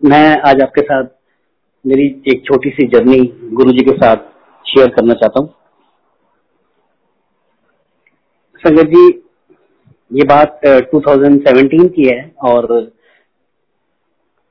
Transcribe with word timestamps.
मैं 0.00 0.28
आज 0.48 0.60
आपके 0.62 0.80
साथ 0.80 1.08
मेरी 1.84 2.04
एक 2.28 2.42
छोटी 2.44 2.70
सी 2.70 2.86
जर्नी 2.88 3.18
गुरु 3.54 3.72
जी 3.72 3.84
के 3.84 3.96
साथ 3.96 4.16
शेयर 4.64 4.88
करना 4.88 5.14
चाहता 5.14 5.40
हूँ। 5.40 5.48
संगत 8.62 8.86
जी 8.86 9.02
ये 10.10 10.24
बात 10.24 10.60
2017 10.94 11.88
की 11.88 12.08
है 12.08 12.32
और 12.44 12.66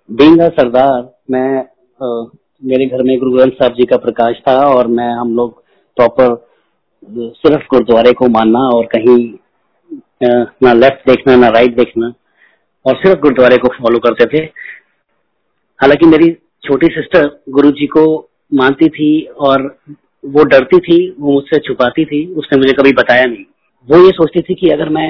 बींग 0.10 0.42
सरदार 0.52 1.02
मैं 1.32 1.58
आ, 1.60 2.24
मेरे 2.64 2.86
घर 2.86 3.04
में 3.04 3.18
गुरु 3.20 3.32
ग्रंथ 3.32 3.52
साहब 3.52 3.74
जी 3.74 3.86
का 3.86 3.98
प्रकाश 3.98 4.42
था 4.48 4.58
और 4.68 4.88
मैं 5.00 5.12
हम 5.14 5.36
लोग 5.36 5.62
प्रॉपर 5.98 6.36
सिर्फ़ 7.10 7.68
गुरुद्वारे 7.72 8.14
को 8.14 8.28
मानना 8.30 8.68
और 8.78 8.86
कहीं 8.96 9.20
ना 10.64 10.74
लेफ़्ट 10.74 11.10
देखना 11.10 11.36
ना 11.36 11.48
राइट 11.50 11.76
देखना 11.76 12.14
और 12.86 12.96
सिर्फ़ 12.96 13.20
गुरुद्वारे 13.20 13.58
को 13.58 13.68
फॉलो 13.68 14.00
करते 14.00 14.26
थे। 14.26 14.46
हालाँकि 15.80 16.06
मेरी 16.06 16.32
छोटी 16.64 16.88
सिस्टर 16.88 17.30
गुरु 17.50 17.72
जी 17.72 17.86
को 17.88 18.06
मानती 18.52 18.88
थी 18.90 19.12
और 19.40 19.62
वो 20.24 20.44
डरती 20.46 20.80
थी, 20.80 20.98
वो 21.20 21.34
मुझसे 21.34 21.60
छुपाती 21.60 22.06
थी, 22.06 22.26
उसने 22.34 22.58
मुझे 22.58 22.74
कभी 22.74 22.92
बताया 22.94 23.26
नहीं। 23.26 23.46
वो 23.88 24.04
ये 24.06 24.12
सोचती 24.12 24.42
थी 24.42 24.56
कि 24.56 24.70
अगर 24.70 24.90
मैं 24.90 25.08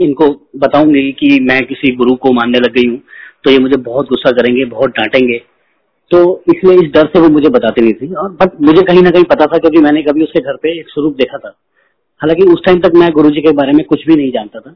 इनको 0.00 0.28
बताऊँगी 0.58 1.10
कि 1.12 1.38
मैं 1.42 1.60
किसी 1.66 1.94
गुरु 1.96 2.14
को 2.16 2.32
मानने 2.32 2.58
लग 2.58 2.72
गई 2.72 2.88
हूँ 2.88 3.00
तो 3.44 3.50
ये 3.50 3.58
मुझे 3.58 3.76
बहुत 3.78 4.08
गुस्सा 4.08 4.30
करेंगे, 4.32 4.64
बहुत 4.66 4.90
डांटेंगे। 4.90 5.38
तो 6.10 6.42
इसलिए 6.48 6.74
इस 6.76 6.90
डर 6.92 7.06
से 7.06 7.20
वो 7.20 7.28
मुझे 7.28 7.48
बताती 7.50 7.82
नहीं 7.82 7.92
थी। 7.92 8.12
और 8.14 8.30
बट 8.32 8.60
मुझे 8.62 8.82
कहीं 8.82 9.02
ना 9.02 9.10
कहीं 9.10 9.24
पता 9.24 9.46
था, 9.46 9.58
क्योंकि 9.58 9.80
मैंने 9.80 10.02
कभी 10.02 10.22
उसके 10.22 10.40
घर 10.40 10.56
पे 10.56 10.78
एक 10.78 10.88
स्वरूप 10.88 11.16
देखा 11.16 11.38
था। 11.38 11.54
हालाँकि 12.20 12.46
उस 12.52 12.64
टाइम 12.66 12.80
तक 12.80 12.94
मैं 12.94 13.10
गुरु 13.12 13.30
जी 13.30 13.40
के 13.42 13.52
बारे 13.52 13.72
में 13.72 13.84
कुछ 13.84 14.06
भी 14.06 14.16
नहीं 14.16 14.30
जानता 14.32 14.60
था। 14.60 14.74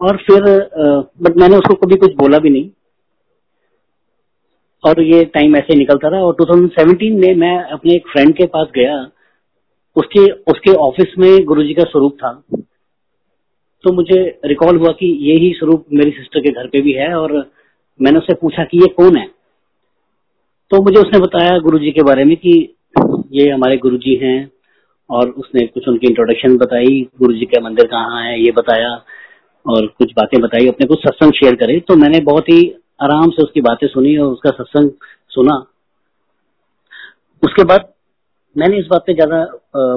और 0.00 0.16
फिर 0.26 0.42
बट 1.22 1.36
मैंने 1.36 1.56
उसको 1.56 1.74
कभी 1.76 1.96
कुछ 1.96 2.14
बोला 2.14 2.38
भी 2.38 2.50
नहीं। 2.50 2.70
और 4.84 5.02
ये 5.02 5.24
टाइम 5.24 5.56
ऐसे 5.56 5.74
निकलता 5.74 6.08
रहा। 6.08 6.20
और 6.20 6.34
2017 6.34 7.16
में 7.16 7.34
मैं 7.34 7.56
अपने 7.58 7.94
एक 7.94 8.08
फ्रेंड 8.08 8.34
के 8.36 8.46
पास 8.46 8.66
गया। 8.74 9.10
उसके 9.96 10.30
उसके 10.52 10.72
ऑफ़िस 10.74 11.14
में 11.18 11.44
गुरुजी 11.44 11.74
का 11.74 11.82
स्वरूप 11.82 12.16
था। 12.24 12.42
तो 13.84 13.92
मुझे 13.92 14.40
रिकॉल 14.44 14.76
हुआ 14.76 14.92
कि 14.92 15.06
ये 15.06 15.34
ही 15.34 15.52
स्वरूप 15.52 15.86
मेरी 15.92 16.10
सिस्टर 16.10 16.40
के 16.40 16.50
घर 16.50 16.66
पे 16.66 16.80
भी 16.80 16.92
है 16.92 17.14
और 17.14 17.50
मैंने 18.02 18.18
उससे 18.18 18.34
पूछा 18.34 18.64
कि 18.64 18.78
ये 18.78 18.86
कौन 18.86 19.16
है? 19.16 19.26
तो 20.70 20.82
मुझे 20.82 21.00
उसने 21.00 21.18
बताया 21.20 21.58
गुरुजी 21.58 21.90
के 21.90 22.02
बारे 22.02 22.24
में 22.24 22.36
कि 22.36 22.74
ये 23.32 23.50
हमारे 23.50 23.76
गुरुजी 23.76 24.14
हैं 24.14 24.50
और 25.10 25.30
उसने 25.30 25.66
कुछ 25.66 25.88
उनकी 25.88 26.06
इंट्रोडक्शन 26.06 26.56
बताई, 26.56 27.06
गुरुजी 27.22 27.44
का 27.44 27.60
मंदिर 27.60 27.86
कहाँ 27.86 28.22
है, 28.24 28.40
ये 28.40 28.50
बताया 28.50 29.04
और 29.66 29.86
कुछ 29.86 30.12
बातें 30.12 30.40
बताई, 30.40 30.68
अपने 30.68 30.86
कुछ 30.86 30.98
सत्संग 30.98 31.32
शेयर 31.32 31.54
करे। 31.54 31.80
तो 31.80 31.96
मैंने 31.96 32.20
बहुत 32.20 32.48
ही 32.48 32.74
आराम 33.00 33.30
से 33.30 33.42
उसकी 33.42 33.60
बातें 33.62 33.86
सुनी 33.88 34.16
और 34.16 34.32
उसका 34.32 34.50
सत्संग 34.52 34.90
सुना। 35.30 35.56
उसके 37.42 37.64
बाद 37.64 37.92
मैंने 38.56 38.78
इस 38.78 38.86
बात 38.90 39.02
पे 39.06 39.14
ज़्यादा 39.14 39.42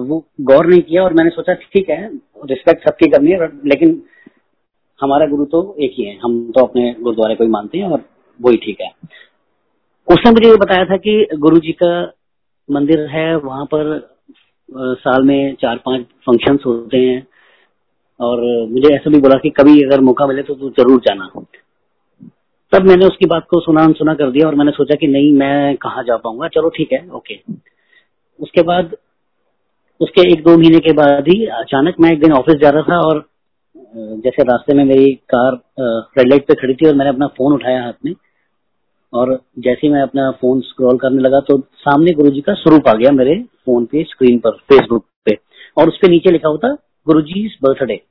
वो 0.03 0.23
गौर 0.47 0.65
नहीं 0.67 0.81
किया 0.81 1.03
और 1.03 1.13
मैंने 1.13 1.29
सोचा 1.29 1.53
ठीक 1.53 1.89
है 1.89 2.01
रिस्पेक्ट 2.45 2.83
सबकी 2.83 3.09
करनी 3.11 3.31
है 3.31 3.47
लेकिन 3.65 4.01
हमारा 4.99 5.27
गुरु 5.27 5.45
तो 5.47 5.61
एक 5.79 5.93
ही 5.97 6.03
है। 6.05 6.17
हम 6.19 6.39
तो 6.51 6.65
अपने 6.65 6.91
गुरुद्वारे 6.93 7.35
को 7.35 7.43
ही 7.43 7.49
मानते 7.49 7.77
हैं 7.77 7.89
और 7.89 8.03
वही 8.39 8.57
ठीक 8.57 8.81
है। 8.81 8.89
उसने 10.07 10.31
मुझे 10.31 10.49
ये 10.49 10.55
बताया 10.57 10.85
था 10.85 10.97
कि 10.97 11.13
गुरु 11.37 11.59
जी 11.59 11.71
का 11.83 11.91
मंदिर 12.69 13.05
है, 13.07 13.35
वहाँ 13.37 13.65
पर 13.65 13.97
साल 14.69 15.23
में 15.23 15.55
चार 15.61 15.77
पाँच 15.85 16.01
फ़ंक्शंस 16.25 16.63
होते 16.65 16.97
हैं। 16.99 17.25
और 18.19 18.41
मुझे 18.69 18.93
ऐसा 18.95 19.09
भी 19.09 19.19
बोला 19.19 19.37
कि 19.39 19.49
कभी 19.51 19.81
अगर 19.83 20.01
मौका 20.01 20.27
मिले 20.27 20.41
तो 20.43 20.53
तू 20.55 20.69
ज़रूर 20.71 20.99
जाना। 21.01 21.29
तब 22.73 22.81
मैंने 22.81 23.05
उसकी 23.05 23.25
बात 23.25 23.45
को 23.49 23.59
सुना 23.59 23.85
सुना 23.91 24.13
कर 24.13 24.31
दिया 24.31 24.47
और 24.47 24.55
मैंने 24.55 24.71
सोचा 24.71 24.95
कि 24.95 25.07
नहीं, 25.07 25.33
मैं 25.33 25.75
कहाँ 25.75 26.03
जा 26.03 26.17
पाऊँगा। 26.17 26.47
चलो 26.47 26.69
ठीक 26.69 26.93
है, 26.93 27.09
ओके। 27.09 27.35
उसके 28.39 28.61
बाद, 28.61 28.95
उसके 30.01 30.31
एक 30.31 30.43
दो 30.43 30.57
महीने 30.57 30.79
के 30.79 30.93
बाद 30.93 31.27
ही 31.27 31.45
अचानक 31.45 31.95
मैं 31.99 32.11
एक 32.11 32.19
दिन 32.19 32.33
ऑफ़िस 32.33 32.55
जा 32.55 32.69
रहा 32.69 32.81
था 32.81 32.99
और 32.99 33.29
जैसे 33.95 34.43
रास्ते 34.43 34.73
में 34.73 34.85
मेरी 34.85 35.13
कार 35.33 35.59
रेड 35.79 36.27
लाइट 36.27 36.47
पे 36.47 36.53
खड़ी 36.53 36.73
थी 36.73 36.87
और 36.87 36.95
मैंने 36.95 37.09
अपना 37.09 37.27
फ़ोन 37.27 37.53
उठाया 37.53 37.83
हाथ 37.83 37.93
में 38.05 38.13
और 39.13 39.41
जैसे 39.59 39.87
ही 39.87 39.93
मैं 39.93 40.01
अपना 40.01 40.31
फ़ोन 40.31 40.61
स्क्रॉल 40.61 40.97
करने 40.97 41.21
लगा 41.21 41.39
तो 41.39 41.57
सामने 41.59 42.11
गुरु 42.11 42.41
का 42.41 42.53
स्वरूप 42.53 42.87
आ 42.87 42.93
गया 42.93 43.11
मेरे 43.11 43.43
फ़ोन 43.65 43.85
पे 43.85 44.03
स्क्रीन 44.03 44.39
पर 44.39 44.51
फेसबुक 44.51 45.05
पे 45.25 45.37
और 45.77 45.87
उस 45.87 45.97
पर 45.97 46.09
नीचे 46.09 46.31
लिखा 46.31 46.49
होता 46.49 46.73
गुरु 47.07 47.21
जी 47.21 47.47
बर्थडे 47.63 48.01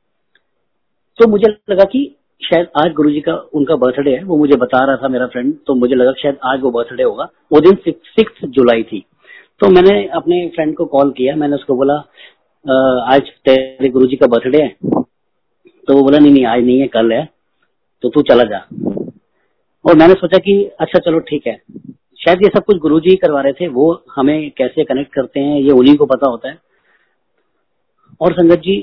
तो 1.18 1.28
मुझे 1.28 1.56
लगा 1.70 1.84
कि 1.84 2.16
शायद 2.42 2.68
आज 2.76 2.92
गुरु 2.92 3.10
का 3.18 3.34
उनका 3.54 3.76
बर्थडे 3.76 4.10
है, 4.10 4.22
वो 4.24 4.36
मुझे 4.36 4.56
बता 4.56 4.84
रहा 4.84 4.96
था 4.96 5.08
मेरा 5.08 5.26
फ्रेंड 5.26 5.54
तो 5.66 5.74
मुझे 5.74 5.94
लगा 5.94 6.12
शायद 6.18 6.36
आज 6.44 6.60
वो 6.60 6.70
बर्थडे 6.70 7.02
होगा। 7.02 7.24
वो 7.52 7.60
दिन 7.60 7.76
सिक्स 7.88 8.44
जुलाई 8.46 8.82
थी। 8.82 9.04
तो 9.60 9.68
मैंने 9.70 10.06
अपने 10.08 10.46
फ्रेंड 10.48 10.74
को 10.76 10.84
कॉल 10.86 11.10
किया, 11.10 11.34
मैंने 11.36 11.54
उसको 11.54 11.74
बोला 11.76 11.94
आज 13.06 13.30
तेरे 13.44 13.88
गुरु 13.88 14.06
जी 14.06 14.16
का 14.16 14.26
बर्थडे 14.26 14.62
है। 14.62 14.68
तो 14.78 15.94
वो 15.94 16.02
बोला, 16.02 16.18
नहीं 16.18 16.32
नहीं, 16.32 16.44
आज 16.46 16.64
नहीं 16.64 16.80
है, 16.80 16.86
कल 16.86 17.12
है। 17.12 17.28
तो 18.02 18.08
तू 18.08 18.22
चला 18.22 18.44
जा। 18.44 18.58
और 19.84 19.96
मैंने 19.96 20.14
सोचा 20.14 20.38
कि 20.38 20.62
अच्छा 20.80 20.98
चलो, 20.98 21.18
ठीक 21.20 21.46
है। 21.46 21.56
शायद 22.18 22.42
ये 22.42 22.50
सब 22.56 22.64
कुछ 22.64 22.76
गुरु 22.76 23.00
जी 23.00 23.14
करवा 23.16 23.40
रहे 23.40 23.52
थे, 23.52 23.68
वो 23.68 24.04
हमें 24.16 24.50
कैसे 24.50 24.84
कनेक्ट 24.84 25.12
करते 25.12 25.40
हैं, 25.40 25.60
ये 25.60 25.70
उन्हीं 25.70 25.96
को 25.96 26.06
पता 26.06 26.28
होता 26.30 26.48
है। 26.48 26.58
और 28.20 28.32
संगत 28.32 28.58
जी 28.58 28.76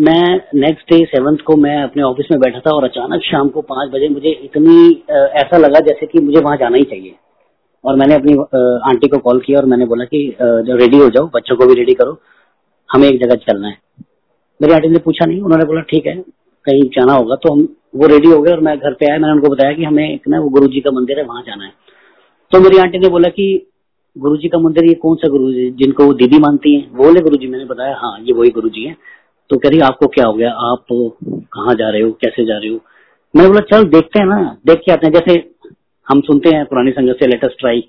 मैं 0.00 0.24
नेक्स्ट 0.54 0.92
डे 0.92 1.04
सेवंथ 1.06 1.38
को 1.46 1.56
मैं 1.56 1.76
अपने 1.82 2.02
ऑफ़िस 2.02 2.26
में 2.30 2.40
बैठा 2.40 2.60
था 2.60 2.74
और 2.76 2.84
अचानक 2.84 3.22
शाम 3.24 3.48
को 3.48 3.60
पाँच 3.62 3.90
बजे 3.92 4.08
मुझे 4.08 4.30
इतनी 4.44 4.90
ऐसा 5.40 5.58
लगा 5.58 5.80
जैसे 5.86 6.06
कि 6.06 6.20
मुझे 6.20 6.40
वहाँ 6.40 6.56
जाना 6.56 6.76
ही 6.76 6.84
चाहिए। 6.84 7.14
और 7.84 7.96
मैंने 7.96 8.14
अपनी 8.14 8.32
आंटी 8.90 9.08
को 9.08 9.18
कॉल 9.18 9.40
किया 9.40 9.58
और 9.58 9.66
मैंने 9.66 9.86
बोला 9.86 10.04
कि 10.04 10.18
रेडी 10.40 10.98
हो 10.98 11.08
जाओ, 11.08 11.30
बच्चों 11.34 11.56
को 11.56 11.66
भी 11.66 11.74
रेडी 11.74 11.94
करो, 11.94 12.18
हमें 12.88 13.08
एक 13.08 13.20
जगह 13.20 13.34
चलना 13.42 13.68
है। 13.68 13.76
मेरी 14.60 14.74
आंटी 14.74 14.88
ने 14.88 14.98
पूछा 14.98 15.26
नहीं, 15.26 15.40
उन्होंने 15.40 15.64
बोला, 15.64 15.80
ठीक 15.90 16.06
है, 16.06 16.14
कहीं 16.64 16.82
जाना 16.96 17.12
होगा। 17.12 17.34
तो 17.34 17.52
हम, 17.52 17.68
वो 17.96 18.06
रेडी 18.06 18.30
हो 18.30 18.40
गए 18.42 18.52
और 18.52 18.60
मैं 18.60 18.76
घर 18.78 18.94
पे 18.94 19.10
आया। 19.10 19.18
मैंने 19.18 19.34
उनको 19.34 19.48
बताया 19.48 19.72
कि 19.72 19.84
हमें 19.84 20.04
एक 20.04 20.28
ना, 20.28 20.40
वो 20.40 20.48
गुरु 20.48 20.66
जी 20.66 20.80
का 20.80 20.90
मंदिर 20.90 21.18
है, 21.18 21.24
वहाँ 21.24 21.42
जाना 21.42 21.64
है। 21.64 21.72
तो 22.52 22.60
मेरी 22.60 22.78
आंटी 22.78 22.98
ने 22.98 23.08
बोला 23.08 23.28
कि 23.30 23.46
गुरु 24.16 24.36
जी 24.36 24.48
का 24.48 24.58
मंदिर 24.58 24.84
ये 24.84 24.94
कौन 25.02 25.16
सा 25.16 25.28
गुरु 25.28 25.52
जी 25.52 25.70
जिनको 25.78 26.04
वो 26.04 26.12
दीदी 26.14 26.38
मानती 26.38 26.74
है? 26.74 26.80
बोले 26.96 27.20
गुरु 27.20 27.36
जी 27.36 27.46
मैंने 27.46 27.64
बताया। 27.64 27.94
हाँ 27.96 28.18
ये 28.20 28.32
वही 28.32 28.50
गुरु 28.50 28.68
जी 28.68 28.84
है। 28.84 28.96
तो 29.50 29.56
कह 29.58 29.68
रही, 29.68 29.80
आपको 29.80 30.06
क्या 30.06 30.26
हो 30.26 30.32
गया? 30.32 30.50
आप 30.50 30.84
कहाँ 31.54 31.74
जा 31.74 31.90
रहे 31.90 32.02
हो? 32.02 32.10
कैसे 32.12 32.44
जा 32.44 32.58
रहे 32.58 32.68
हो? 32.68 32.80
मैंने 33.36 33.48
बोला, 33.48 33.60
चल, 33.60 33.84
देखते 33.84 34.18
हैं 34.18 34.26
ना, 34.26 34.56
देख 34.66 34.78
के 34.78 34.92
आते 34.92 35.06
हैं। 35.06 35.12
जैसे 35.14 35.50
हम 36.08 36.20
सुनते 36.20 36.54
हैं 36.56 36.64
पुरानी 36.66 36.90
संगत 36.90 37.16
से 37.20 37.26
लेटेस्ट 37.26 37.58
ट्राई 37.60 37.88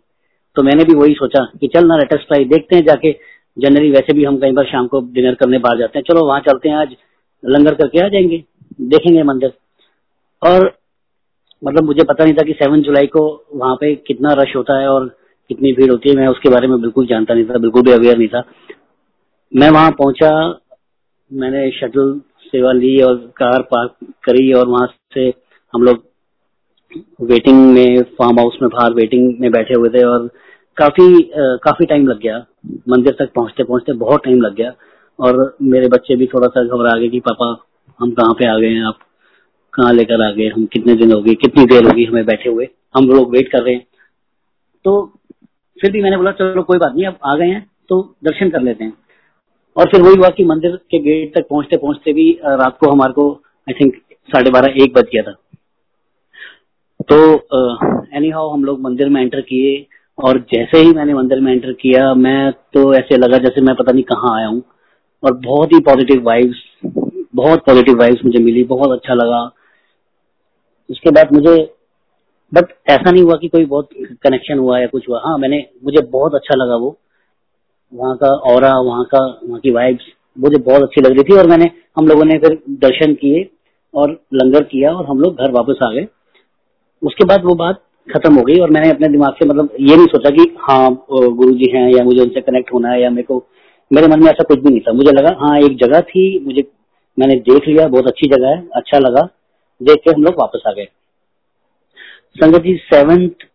तो 0.55 0.63
मैंने 0.63 0.83
भी 0.83 0.93
वही 0.93 1.13
सोचा 1.13 1.43
कि 1.61 1.67
चल 1.67 1.85
ना 1.87 1.97
लेटेस्ट 1.97 2.27
ट्राई 2.27 2.45
देखते 2.45 2.75
हैं 2.75 2.83
जाके, 2.83 3.11
जनरली 3.57 3.91
वैसे 3.91 4.13
भी 4.13 4.23
हम 4.23 4.37
कई 4.37 4.51
बार 4.51 4.65
शाम 4.65 4.87
को 4.87 5.01
डिनर 5.01 5.35
करने 5.35 5.57
बाहर 5.57 5.77
जाते 5.77 5.99
हैं। 5.99 6.03
चलो, 6.11 6.25
वहाँ 6.25 6.39
चलते 6.39 6.69
हैं 6.69 6.75
आज, 6.75 6.95
लंगर 7.45 7.75
करके 7.75 7.99
आ 7.99 8.07
जाएँगे, 8.07 8.43
देखेंगे 8.81 9.23
मंदिर। 9.23 9.53
और 10.41 10.77
मतलब 11.65 11.83
मुझे 11.83 12.03
पता 12.03 12.23
नहीं 12.23 12.33
था 12.33 12.43
कि 12.43 12.53
सेवन 12.53 12.81
जुलाई 12.81 13.07
को 13.07 13.45
वहाँ 13.55 13.75
पे 13.75 13.95
कितना 13.95 14.33
रश 14.33 14.55
होता 14.55 14.79
है 14.79 14.87
और 14.87 15.07
कितनी 15.49 15.71
भीड़ 15.71 15.91
होती 15.91 16.09
है, 16.09 16.15
मैं 16.15 16.27
उसके 16.27 16.49
बारे 16.49 16.67
में 16.67 16.81
बिल्कुल 16.81 17.07
जानता 17.07 17.33
नहीं 17.33 17.45
था, 17.45 17.57
बिल्कुल 17.57 17.81
भी 17.81 17.91
अवेयर 17.91 18.17
नहीं 18.17 18.27
था। 18.27 18.43
मैं 19.55 19.69
वहाँ 19.69 19.91
पहुँचा 19.91 20.60
मैंने 21.31 21.69
शटल 21.71 22.19
सेवा 22.45 22.71
ली 22.71 23.01
और 23.01 23.15
कार 23.37 23.61
पार्क 23.61 23.95
करी 24.23 24.51
और 24.53 24.67
वहाँ 24.67 24.87
से 25.13 25.27
हम 25.73 25.83
लोग 25.83 26.03
वेटिंग 27.21 27.73
में 27.73 28.01
फार्म 28.03 28.39
हाउस 28.39 28.57
में 28.61 28.69
बाहर 28.69 28.93
वेटिंग 28.93 29.39
में 29.39 29.51
बैठे 29.51 29.73
हुए 29.73 29.89
थे 29.89 30.03
और 30.03 30.27
काफ़ी 30.77 31.05
आ, 31.23 31.55
काफ़ी 31.55 31.85
टाइम 31.85 32.07
लग 32.07 32.19
गया। 32.19 32.37
मंदिर 32.89 33.15
तक 33.19 33.31
पहुँचते 33.35 33.63
पहुँचते 33.63 33.93
बहुत 33.93 34.23
टाइम 34.23 34.41
लग 34.41 34.55
गया। 34.55 34.73
और 35.19 35.57
मेरे 35.61 35.87
बच्चे 35.87 36.15
भी 36.15 36.27
थोड़ा 36.27 36.47
सा 36.47 36.63
घबरा 36.63 36.97
गए 36.99 37.09
कि 37.09 37.19
पापा 37.19 37.55
हम 37.99 38.11
कहाँ 38.11 38.33
पे 38.33 38.45
आ 38.45 38.57
गए 38.57 38.69
हैं? 38.69 38.83
आप 38.83 38.97
कहाँ 39.73 39.93
लेकर 39.93 40.25
आ 40.27 40.31
गए? 40.31 40.47
हम 40.47 40.65
कितने 40.65 40.95
दिन 40.95 41.11
हो 41.11 41.21
गए 41.21 41.33
कितनी 41.33 41.65
देर 41.65 41.85
होगी 41.85 42.05
हमें 42.05 42.25
बैठे 42.25 42.49
हुए? 42.49 42.67
हम 42.97 43.07
लोग 43.09 43.31
वेट 43.31 43.51
कर 43.51 43.63
रहे 43.63 43.73
हैं। 43.73 43.85
तो 44.85 45.05
फिर 45.81 45.91
भी 45.91 46.01
मैंने 46.03 46.17
बोला 46.17 46.31
चलो 46.31 46.63
कोई 46.63 46.77
बात 46.77 46.93
नहीं 46.95 47.05
अब 47.05 47.17
आ 47.25 47.35
गए 47.35 47.47
हैं 47.47 47.65
तो 47.89 48.01
दर्शन 48.23 48.49
कर 48.49 48.61
लेते 48.61 48.83
हैं। 48.83 48.93
और 49.77 49.87
फिर 49.87 50.01
वही 50.01 50.15
हुआ 50.15 50.29
कि 50.29 50.43
मंदिर 50.45 50.75
के 50.91 50.99
गेट 50.99 51.33
तक 51.35 51.47
पहुँचते 51.49 51.77
पहुँचते 51.77 52.13
भी 52.13 52.31
रात 52.43 52.77
को 52.79 52.89
हमारे 52.91 53.13
को 53.13 53.31
आई 53.67 53.73
थिंक 53.79 53.95
साढ़े 54.29 54.51
बारह, 54.51 54.73
एक 54.83 54.93
बज 54.93 55.09
गया 55.13 55.23
था। 55.23 55.35
तो 57.09 57.17
एनी 58.17 58.29
हाउ 58.29 58.49
हम 58.49 58.63
लोग 58.65 58.81
मंदिर 58.81 59.09
में 59.09 59.21
एंटर 59.21 59.41
किए 59.41 59.85
और 60.17 60.39
जैसे 60.53 60.77
ही 60.77 60.91
मैंने 60.93 61.13
मंदिर 61.13 61.39
में 61.39 61.51
एंटर 61.53 61.71
किया, 61.73 62.13
मैं 62.13 62.51
तो 62.73 62.93
ऐसे 62.93 63.17
लगा 63.17 63.37
जैसे 63.37 63.61
मैं 63.61 63.75
पता 63.75 63.91
नहीं 63.91 64.03
कहाँ 64.03 64.37
आया 64.37 64.47
हूँ। 64.47 64.61
और 65.23 65.33
बहुत 65.45 65.73
ही 65.73 65.79
पॉजिटिव 65.79 66.23
वाइब्स 66.25 66.61
बहुत 67.35 67.65
पॉजिटिव 67.65 67.99
वाइब्स 67.99 68.25
मुझे 68.25 68.39
मिली, 68.39 68.63
बहुत 68.65 68.91
अच्छा 68.91 69.13
लगा। 69.13 69.43
उसके 70.89 71.11
बाद 71.11 71.33
मुझे 71.33 71.55
बट 72.51 72.73
ऐसा 72.89 73.11
नहीं 73.11 73.23
हुआ 73.23 73.35
कि 73.37 73.47
कोई 73.47 73.65
बहुत 73.65 73.89
कनेक्शन 74.23 74.57
हुआ 74.59 74.79
या 74.79 74.87
कुछ 74.87 75.07
हुआ। 75.09 75.21
हाँ 75.25 75.37
मैंने, 75.37 75.65
मुझे 75.83 76.01
बहुत 76.07 76.35
अच्छा 76.35 76.55
लगा 76.55 76.75
वो। 76.75 76.97
वहाँ 77.93 78.15
का 78.17 78.27
और 78.51 78.63
वहाँ 78.63 79.03
का, 79.05 79.25
वहाँ 79.43 79.59
की 79.59 79.71
वाइब्स 79.71 80.03
मुझे 80.37 80.57
बहुत 80.59 80.81
अच्छी 80.81 81.01
लग 81.01 81.11
रही 81.11 81.23
थी 81.23 81.37
और 81.37 81.47
मैंने, 81.47 81.69
हम 81.97 82.07
लोगों 82.07 82.25
ने 82.25 82.37
फिर 82.39 82.61
दर्शन 82.81 83.13
किए 83.13 83.49
और 83.93 84.11
लंगर 84.33 84.63
किया 84.65 84.91
और 84.91 85.05
हम 85.05 85.19
लोग 85.19 85.35
घर 85.35 85.51
वापस 85.51 85.79
आ 85.83 85.91
गए। 85.93 86.07
उसके 87.01 87.25
बाद 87.25 87.43
वो 87.45 87.55
बात 87.55 87.81
खत्म 88.07 88.33
हो 88.35 88.43
गई 88.43 88.59
और 88.59 88.69
मैंने 88.69 88.89
अपने 88.89 89.07
दिमाग 89.09 89.33
से 89.33 89.45
मतलब 89.45 89.75
ये 89.79 89.95
नहीं 89.95 90.07
सोचा 90.07 90.29
कि 90.29 90.43
हाँ 90.59 91.05
गुरु 91.09 91.51
जी 91.55 91.71
हैं 91.71 91.87
या 91.89 92.03
मुझे 92.03 92.21
उनसे 92.21 92.41
कनेक्ट 92.41 92.73
होना 92.73 92.89
है 92.89 93.01
या 93.01 93.09
मेरे 93.09 93.23
को, 93.23 93.43
मेरे 93.91 94.07
मन 94.07 94.23
में 94.23 94.29
ऐसा 94.31 94.43
कुछ 94.43 94.59
भी 94.59 94.69
नहीं 94.69 94.81
था। 94.81 94.93
मुझे 94.93 95.11
लगा 95.11 95.35
हाँ 95.39 95.57
एक 95.59 95.77
जगह 95.77 96.01
थी, 96.01 96.23
मुझे, 96.45 96.63
मैंने 97.17 97.35
देख 97.41 97.67
लिया, 97.67 97.87
बहुत 97.87 98.07
अच्छी 98.07 98.27
जगह 98.27 98.47
है 98.47 98.67
अच्छा 98.75 98.99
लगा, 98.99 99.27
देख 99.81 100.01
के 100.05 100.11
हम 100.11 100.23
लोग 100.23 100.39
वापस 100.39 100.63
आ 100.67 100.71
गए। 100.71 100.87
संगत 102.35 102.61
जी 102.61 102.75
सेवेंथ 102.85 103.47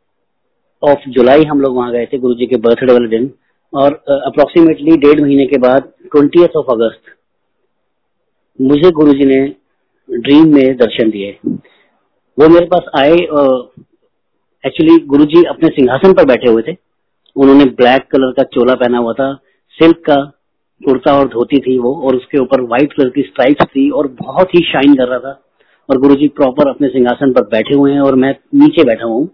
ऑफ़ 0.83 1.09
जुलाई 1.11 1.45
हम 1.45 1.61
लोग 1.61 1.77
वहाँ 1.77 1.93
गए 1.93 2.07
थे 2.07 2.19
गुरु 2.19 2.35
जी 2.35 2.47
के 2.47 2.57
बर्थडे 2.59 2.93
वाले 2.93 3.09
दिन। 3.09 3.31
और 3.73 3.93
अप्रोक्सीमेटली 4.09 4.97
डेढ़ 4.99 5.21
महीने 5.21 5.45
के 5.47 5.59
बाद 5.59 5.93
ट्वेंटी 6.13 6.43
ऑफ़ 6.45 6.73
अगस्त 6.73 7.15
मुझे 8.59 8.91
गुरु 8.93 9.13
जी 9.13 9.25
ने 9.27 9.41
ड्रीम 10.09 10.55
में 10.55 10.77
दर्शन 10.77 11.11
दिए। 11.11 11.31
वो 12.39 12.49
मेरे 12.49 12.67
पास 12.67 12.91
आए 13.01 13.17
एक्चुअली 14.65 14.99
गुरु 15.07 15.25
जी 15.27 15.43
अपने 15.47 15.69
सिंहासन 15.71 16.13
पर 16.13 16.25
बैठे 16.25 16.51
हुए 16.51 16.63
थे। 16.63 16.77
उन्होंने 17.37 17.65
ब्लैक 17.77 18.07
कलर 18.13 18.33
का 18.33 18.43
चोला 18.55 18.75
पहना 18.77 18.99
हुआ 18.99 19.13
था 19.13 19.33
सिल्क 19.79 19.97
का 20.07 20.17
कुर्ता 20.81 21.13
और 21.19 21.29
धोती 21.29 21.59
थी 21.61 21.79
वो, 21.79 21.95
और 21.97 22.17
उसके 22.17 22.39
ऊपर 22.39 22.61
व्हाइट 22.63 22.93
कलर 22.93 23.09
की 23.11 23.23
स्ट्राइप्स 23.23 23.65
थी 23.67 23.89
और 23.91 24.07
बहुत 24.21 24.55
ही 24.55 24.61
शाइन 24.65 24.95
कर 24.95 25.09
रहा 25.09 25.19
था। 25.21 25.41
और 25.89 25.99
गुरु 26.01 26.15
जी 26.15 26.29
प्रॉपर 26.37 26.69
अपने 26.69 26.89
सिंहासन 26.89 27.33
पर 27.33 27.43
बैठे 27.49 27.75
हुए 27.75 27.93
हैं 27.93 28.01
और 28.01 28.15
मैं 28.17 28.35
नीचे 28.55 28.85
बैठा 28.85 29.07
हूँ। 29.07 29.29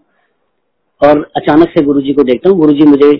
और 1.01 1.21
अचानक 1.37 1.69
से 1.69 1.83
गुरु 1.85 2.01
जी 2.01 2.13
को 2.13 2.23
देखता 2.23 2.49
हूँ 2.49 2.57
गुरु 2.57 2.73
जी 2.73 2.85
मुझे 2.87 3.11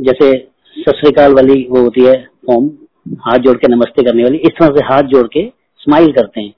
जैसे 0.00 0.32
सतरीकाल 0.76 1.34
वाली 1.34 1.66
वो 1.70 1.82
होती 1.82 2.04
है 2.04 2.14
फॉर्म 2.46 2.70
हाथ 3.20 3.38
जोड़ 3.38 3.56
के 3.56 3.74
नमस्ते 3.74 4.02
करने 4.02 4.22
वाली, 4.22 4.36
इस 4.36 4.52
तरह 4.60 4.76
से 4.76 4.84
हाथ 4.84 5.02
जोड़ 5.02 5.26
के 5.26 5.46
स्माइल 5.80 6.12
करते 6.12 6.40
हैं। 6.40 6.54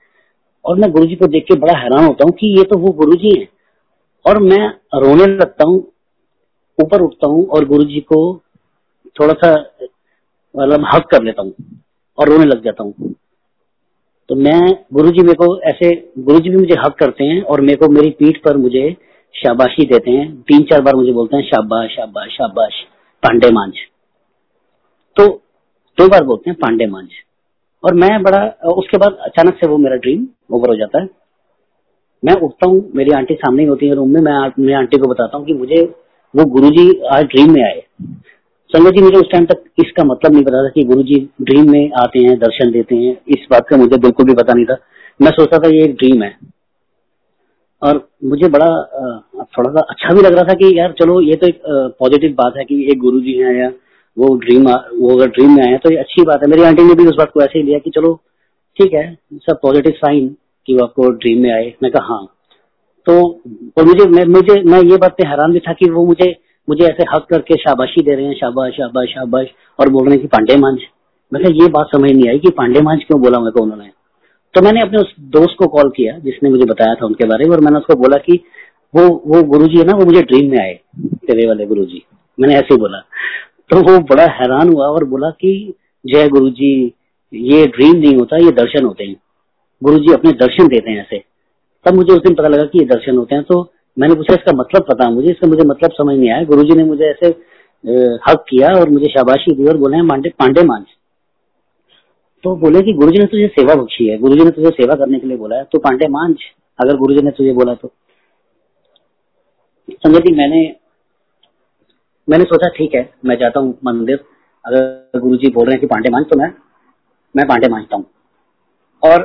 और 0.65 0.79
मैं 0.79 0.91
गुरुजी 0.93 1.17
को 1.17 1.27
देख 1.27 1.45
के 1.45 1.55
बड़ा 1.55 1.79
हैरान 1.79 2.05
होता 2.05 2.25
हूँ 2.25 2.33
कि 2.33 2.57
ये 2.59 2.65
तो 2.65 2.79
वो 2.79 2.93
गुरुजी 2.93 3.39
हैं। 3.41 3.49
और 4.25 4.43
मैं 4.43 4.69
रोने 4.97 5.27
लगता 5.27 5.69
हूँ, 5.69 5.79
ऊपर 6.79 7.03
उठता 7.03 7.29
हूँ 7.29 7.47
और 7.47 7.65
गुरुजी 7.65 8.01
को 8.01 8.21
थोड़ा 9.21 9.35
सा 9.35 9.53
मतलब 10.55 10.87
हक 10.95 11.07
कर 11.11 11.23
लेता 11.23 11.43
हूँ 11.43 11.55
और 12.19 12.29
रोने 12.29 12.45
लग 12.45 12.65
जाता 12.65 12.85
हूँ। 12.85 13.15
तो 14.29 14.35
मैं 14.35 14.61
गुरु 14.95 15.11
जी 15.11 15.23
मेरे 15.23 15.35
को 15.35 15.59
ऐसे 15.61 15.95
गुरु 16.19 16.39
जी 16.39 16.51
भी 16.51 16.57
मुझे 16.57 16.75
हक 16.75 16.95
करते 16.99 17.25
हैं 17.25 17.43
और 17.43 17.61
मेरे 17.61 17.77
को 17.77 17.89
मेरी 17.89 18.11
पीठ 18.11 18.43
पर 18.45 18.57
मुझे 18.57 18.91
शाबाशी 19.35 19.85
देते 19.85 20.11
हैं। 20.11 20.43
तीन 20.43 20.63
चार 20.63 20.81
बार 20.83 20.95
मुझे 20.95 21.13
बोलते 21.13 21.37
हैं, 21.37 21.43
शाबाश 21.45 21.91
शाबाश 21.91 22.31
शाबाश। 22.31 22.85
पांडे 23.27 23.51
मांझ। 23.51 23.73
तो 25.17 25.27
दो 25.99 26.09
बार 26.09 26.25
बोलते 26.25 26.51
हैं 26.51 26.57
पांडे 26.63 26.87
मांझ। 26.87 27.07
और 27.85 27.95
मैं 27.95 28.23
बड़ा, 28.23 28.39
उसके 28.67 28.97
बाद 28.97 29.17
अचानक 29.21 29.55
से 29.55 29.69
वो 29.69 29.79
मेरा 29.79 29.97
ड्रीम 29.97 30.27
ओवर 30.51 30.69
हो 30.69 30.77
जाता 30.77 31.01
है। 31.03 31.09
मैं 32.25 32.35
उठता 32.35 32.69
हूँ, 32.69 32.91
मेरी 32.95 33.11
आंटी 33.11 33.35
सामने 33.35 33.63
ही 33.63 33.69
होती 33.69 33.89
है 33.89 33.95
रूम 33.95 34.11
में, 34.11 34.21
मैं 34.21 34.51
मेरी 34.59 34.73
आंटी 34.73 34.99
को 34.99 35.09
बताता 35.09 35.37
हूँ 35.37 35.47
कि 35.47 35.55
मुझे 35.55 35.83
वो 36.35 36.45
गुरुजी 36.45 36.91
आज 37.07 37.25
ड्रीम 37.25 37.53
में 37.53 37.63
आए। 37.63 37.83
संगत 38.71 38.93
जी 38.93 39.03
मुझे 39.03 39.17
उस 39.17 39.31
टाइम 39.33 39.47
तक 39.47 39.65
इसका 39.79 40.05
मतलब 40.05 40.33
नहीं 40.33 40.45
पता 40.45 40.65
था 40.65 40.69
कि 40.69 40.85
गुरु 40.85 41.03
जी 41.03 41.29
ड्रीम 41.43 41.71
में 41.71 41.93
आते 42.01 42.19
हैं, 42.19 42.39
दर्शन 42.39 42.71
देते 42.71 42.97
हैं। 42.97 43.13
इस 43.29 43.47
बात 43.51 43.69
का 43.69 43.77
मुझे 43.77 43.97
बिल्कुल 43.97 44.27
भी 44.27 44.35
पता 44.35 44.53
नहीं 44.53 44.67
था। 44.67 44.77
मैं 45.23 45.31
सोचता 45.31 45.59
था 45.59 45.69
ये 45.69 45.85
एक 45.85 45.95
ड्रीम 45.95 46.23
है। 46.23 46.37
और 47.83 48.09
मुझे 48.25 48.49
बड़ा 48.49 48.67
थोड़ा 49.57 49.71
सा 49.71 49.81
अच्छा 49.91 50.15
भी 50.15 50.23
लग 50.23 50.35
रहा 50.35 50.45
था 50.45 50.55
कि 50.55 50.79
यार 50.79 50.93
चलो 51.01 51.21
ये 51.21 51.35
तो 51.35 51.47
एक 51.47 51.61
पॉजिटिव 52.01 52.31
बात 52.35 52.57
है 52.59 52.65
कि 52.65 52.81
एक 52.93 52.99
गुरु 52.99 53.21
जी 53.21 53.33
है 53.33 53.57
या 53.59 53.69
वो 54.17 54.35
ड्रीम 54.37 54.69
वो 54.69 55.17
अगर 55.17 55.29
ड्रीम 55.29 55.51
में 55.57 55.63
आए 55.65 55.77
तो 55.77 55.91
ये 55.93 55.97
अच्छी 55.99 56.23
बात 56.23 56.43
है। 56.43 56.49
मेरी 56.51 56.63
आंटी 56.63 56.85
ने 56.85 56.95
भी 56.95 57.07
उस 57.09 57.17
बात 57.19 57.31
को 57.33 57.41
ऐसे 57.43 57.59
ही 57.59 57.65
लिया 57.65 57.79
कि 57.79 57.91
चलो, 57.91 58.13
ठीक 58.77 58.95
है 58.95 59.19
सब 59.43 59.59
पॉजिटिव 59.63 59.93
साइन 59.97 60.29
कि 60.69 60.75
वो 60.75 60.85
आपको 60.85 61.11
ड्रीम 61.13 61.43
में 61.43 61.51
आए। 61.53 61.73
मैं 61.83 61.91
कहा 61.93 62.15
हाँ। 62.15 62.27
तो 63.07 63.13
और 63.79 63.85
मुझे, 63.85 64.05
मैं 64.07 64.25
मुझे, 64.27 64.61
मैं 64.63 64.83
ये 64.83 64.97
बात 64.97 65.17
पे 65.19 65.27
हैरान 65.29 65.53
भी 65.53 65.61
था 65.61 65.73
कि 65.73 65.91
वो 65.91 66.05
मुझे 66.07 66.35
मुझे 66.69 66.85
ऐसे 66.85 67.05
हक 67.11 67.27
करके 67.31 67.57
शाबाशी 67.57 68.03
दे 68.03 68.15
रहे 68.15 68.27
हैं, 68.27 68.35
शाबाश 68.35 68.73
शाबाश 68.73 69.09
शाबाश, 69.09 69.47
और 69.79 69.89
बोल 69.89 70.05
रहे 70.05 70.15
हैं 70.15 70.21
कि 70.21 70.29
पांडे 70.29 70.57
मांझ। 70.57 70.79
मैं 71.33 71.51
ये 71.53 71.69
बात 71.71 71.89
समझ 71.93 72.11
नहीं 72.11 72.29
आई 72.29 72.39
कि 72.39 72.51
पांडे 72.57 72.81
मांझ 72.81 72.99
क्यों 73.01 73.21
बोला? 73.23 73.39
मेरे 73.39 73.51
को 73.51 73.63
उन्होंने 73.63 73.91
तो 74.57 74.63
मैंने 74.63 74.81
अपने 74.81 74.99
उस 74.99 75.15
दोस्त 75.33 75.57
को 75.59 75.67
कॉल 75.69 75.89
किया, 75.97 76.13
जिसने 76.19 76.51
मुझे 76.51 76.65
बताया 76.65 76.95
था 76.95 77.07
उनके 77.07 77.27
बारे 77.29 77.45
में, 77.45 77.53
और 77.53 77.61
मैंने 77.61 77.79
उसको 77.79 77.95
बोला 77.97 78.17
कि 78.19 78.41
वो 78.95 79.03
वो 79.27 79.43
गुरु 79.45 79.67
जी 79.67 79.79
है 79.79 79.85
ना, 79.85 79.97
वो 79.97 80.05
मुझे 80.05 80.23
ड्रीम 80.23 80.51
में 80.51 80.59
आए, 80.59 80.73
तेरे 81.27 81.47
वाले 81.49 81.67
गुरु 81.67 81.85
जी 81.85 82.03
मैंने 82.39 82.55
ऐसे 82.55 82.75
ही 82.75 82.81
बोला। 82.81 82.99
तो 83.71 83.81
वो 83.83 83.99
बड़ा 84.11 84.25
हैरान 84.33 84.69
हुआ 84.69 84.87
और 84.89 85.05
बोला 85.05 85.31
कि, 85.33 85.75
जय 86.05 86.29
गुरु 86.29 86.51
जी 86.51 86.73
ये 87.33 87.65
ड्रीम 87.67 87.97
नहीं 87.97 88.17
होता, 88.17 88.37
ये 88.37 88.51
दर्शन 88.53 88.85
होते 88.85 89.05
हैं। 89.05 89.17
गुरु 89.83 89.99
जी 89.99 90.13
अपने 90.13 90.33
दर्शन 90.41 90.69
देते 90.69 90.91
हैं 90.91 91.01
ऐसे। 91.01 91.23
तब 91.87 91.95
मुझे 91.95 92.13
उस 92.13 92.23
दिन 92.23 92.35
पता 92.35 92.49
लगा 92.49 92.65
कि 92.65 92.79
ये 92.79 92.85
दर्शन 92.87 93.17
होते 93.17 93.35
हैं 93.35 93.45
तो 93.45 93.63
मैंने 93.97 94.15
पूछा, 94.15 94.35
इसका 94.35 94.53
मतलब 94.55 94.87
पता 94.91 95.11
मुझे? 95.11 95.31
इसका 95.31 95.49
मुझे 95.49 95.67
मतलब 95.67 95.91
समझ 95.93 96.17
नहीं 96.19 96.31
आया। 96.31 96.45
गुरुजी 96.45 96.77
ने 96.77 96.85
मुझे 96.85 97.05
ऐसे 97.05 97.29
हक 98.25 98.45
किया 98.49 98.69
और 98.81 98.91
मुझे 98.91 99.11
शाबाशी 99.11 99.55
दी 99.55 99.67
और 99.69 99.77
बोले 99.79 100.03
पांडे 100.09 100.31
पांडे 100.39 100.63
मांझ। 100.65 100.85
तो 102.47 102.55
बोले 102.57 102.81
कि 102.81 102.93
गुरुजी 102.93 103.19
ने 103.19 103.25
तुझे 103.27 103.47
सेवा 103.51 103.75
बख्शी 103.75 104.07
है। 104.07 104.17
गुरुजी 104.19 104.45
ने 104.45 104.51
तुझे 104.51 104.71
सेवा 104.73 104.95
करने 104.95 105.19
के 105.19 105.27
लिए 105.27 105.37
बोला 105.37 105.57
है। 105.57 105.65
तो 105.65 105.79
पांडे 105.79 106.09
मांझ, 106.09 106.35
अगर 106.79 106.97
गुरुजी 106.97 107.23
ने 107.23 107.31
तुझे 107.31 107.53
बोला 107.53 107.75
तो। 107.75 107.89
संजय 109.89 110.21
जी 110.21 110.35
मैंने 110.37 110.61
मैंने 112.29 112.45
सोचा, 112.45 112.69
ठीक 112.69 112.95
है, 112.95 113.03
मैं 113.25 113.37
जाता 113.39 113.61
हूँ 113.61 113.77
मंदिर। 113.85 114.21
अगर 114.65 115.21
गुरुजी 115.21 115.51
बोल 115.51 115.67
रहे 115.67 115.73
हैं 115.73 115.81
कि 115.81 115.87
पांडे 115.87 116.11
मांझ 116.11 116.25
तो 116.27 116.39
मैं 116.39 116.51
मैं 117.35 117.47
पांडे 117.49 117.69
मांझता 117.69 117.97
हूँ। 117.97 118.05
और 119.03 119.25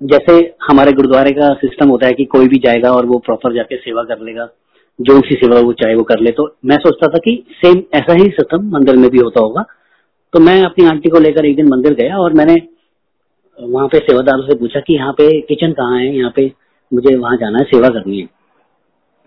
जैसे 0.00 0.34
हमारे 0.62 0.92
गुरुद्वारे 0.92 1.30
का 1.32 1.52
सिस्टम 1.56 1.90
होता 1.90 2.06
है 2.06 2.12
कि 2.12 2.24
कोई 2.26 2.48
भी 2.48 2.58
जाएगा 2.64 2.92
और 2.92 3.06
वो 3.06 3.18
प्रॉपर 3.26 3.54
जाके 3.54 3.76
सेवा 3.78 4.02
कर 4.04 4.20
लेगा, 4.20 4.48
जो 4.98 5.20
सी 5.20 5.34
सेवा 5.36 5.60
वो 5.60 5.72
चाहे 5.74 5.94
वो 5.94 6.02
कर 6.04 6.20
ले 6.20 6.30
तो 6.32 6.46
मैं 6.64 6.76
सोचता 6.78 7.08
था 7.08 7.18
कि 7.24 7.42
सेम 7.56 7.82
ऐसा 7.94 8.12
ही 8.12 8.28
सिस्टम 8.32 8.70
मंदिर 8.70 8.96
में 8.96 9.08
भी 9.10 9.18
होता 9.18 9.40
होगा। 9.40 9.64
तो 10.32 10.40
मैं 10.40 10.62
अपनी 10.64 10.86
आंटी 10.86 11.10
को 11.10 11.18
लेकर 11.18 11.46
एक 11.46 11.56
दिन 11.56 11.68
मंदिर 11.68 11.94
गया 11.94 12.16
और 12.18 12.32
मैंने 12.32 12.54
वहाँ 13.58 13.86
पे 13.88 13.98
सेवादारों 13.98 14.46
से 14.46 14.54
पूछा 14.54 14.80
कि 14.80 14.94
यहाँ 14.94 15.12
पे 15.12 15.40
किचन 15.40 15.72
कहाँ 15.72 15.98
है? 15.98 16.16
यहाँ 16.16 16.32
पे 16.36 16.50
मुझे 16.92 17.14
वहाँ 17.16 17.36
जाना 17.36 17.58
है, 17.58 17.64
सेवा 17.64 17.88
करनी 17.88 18.20
है। 18.20 18.26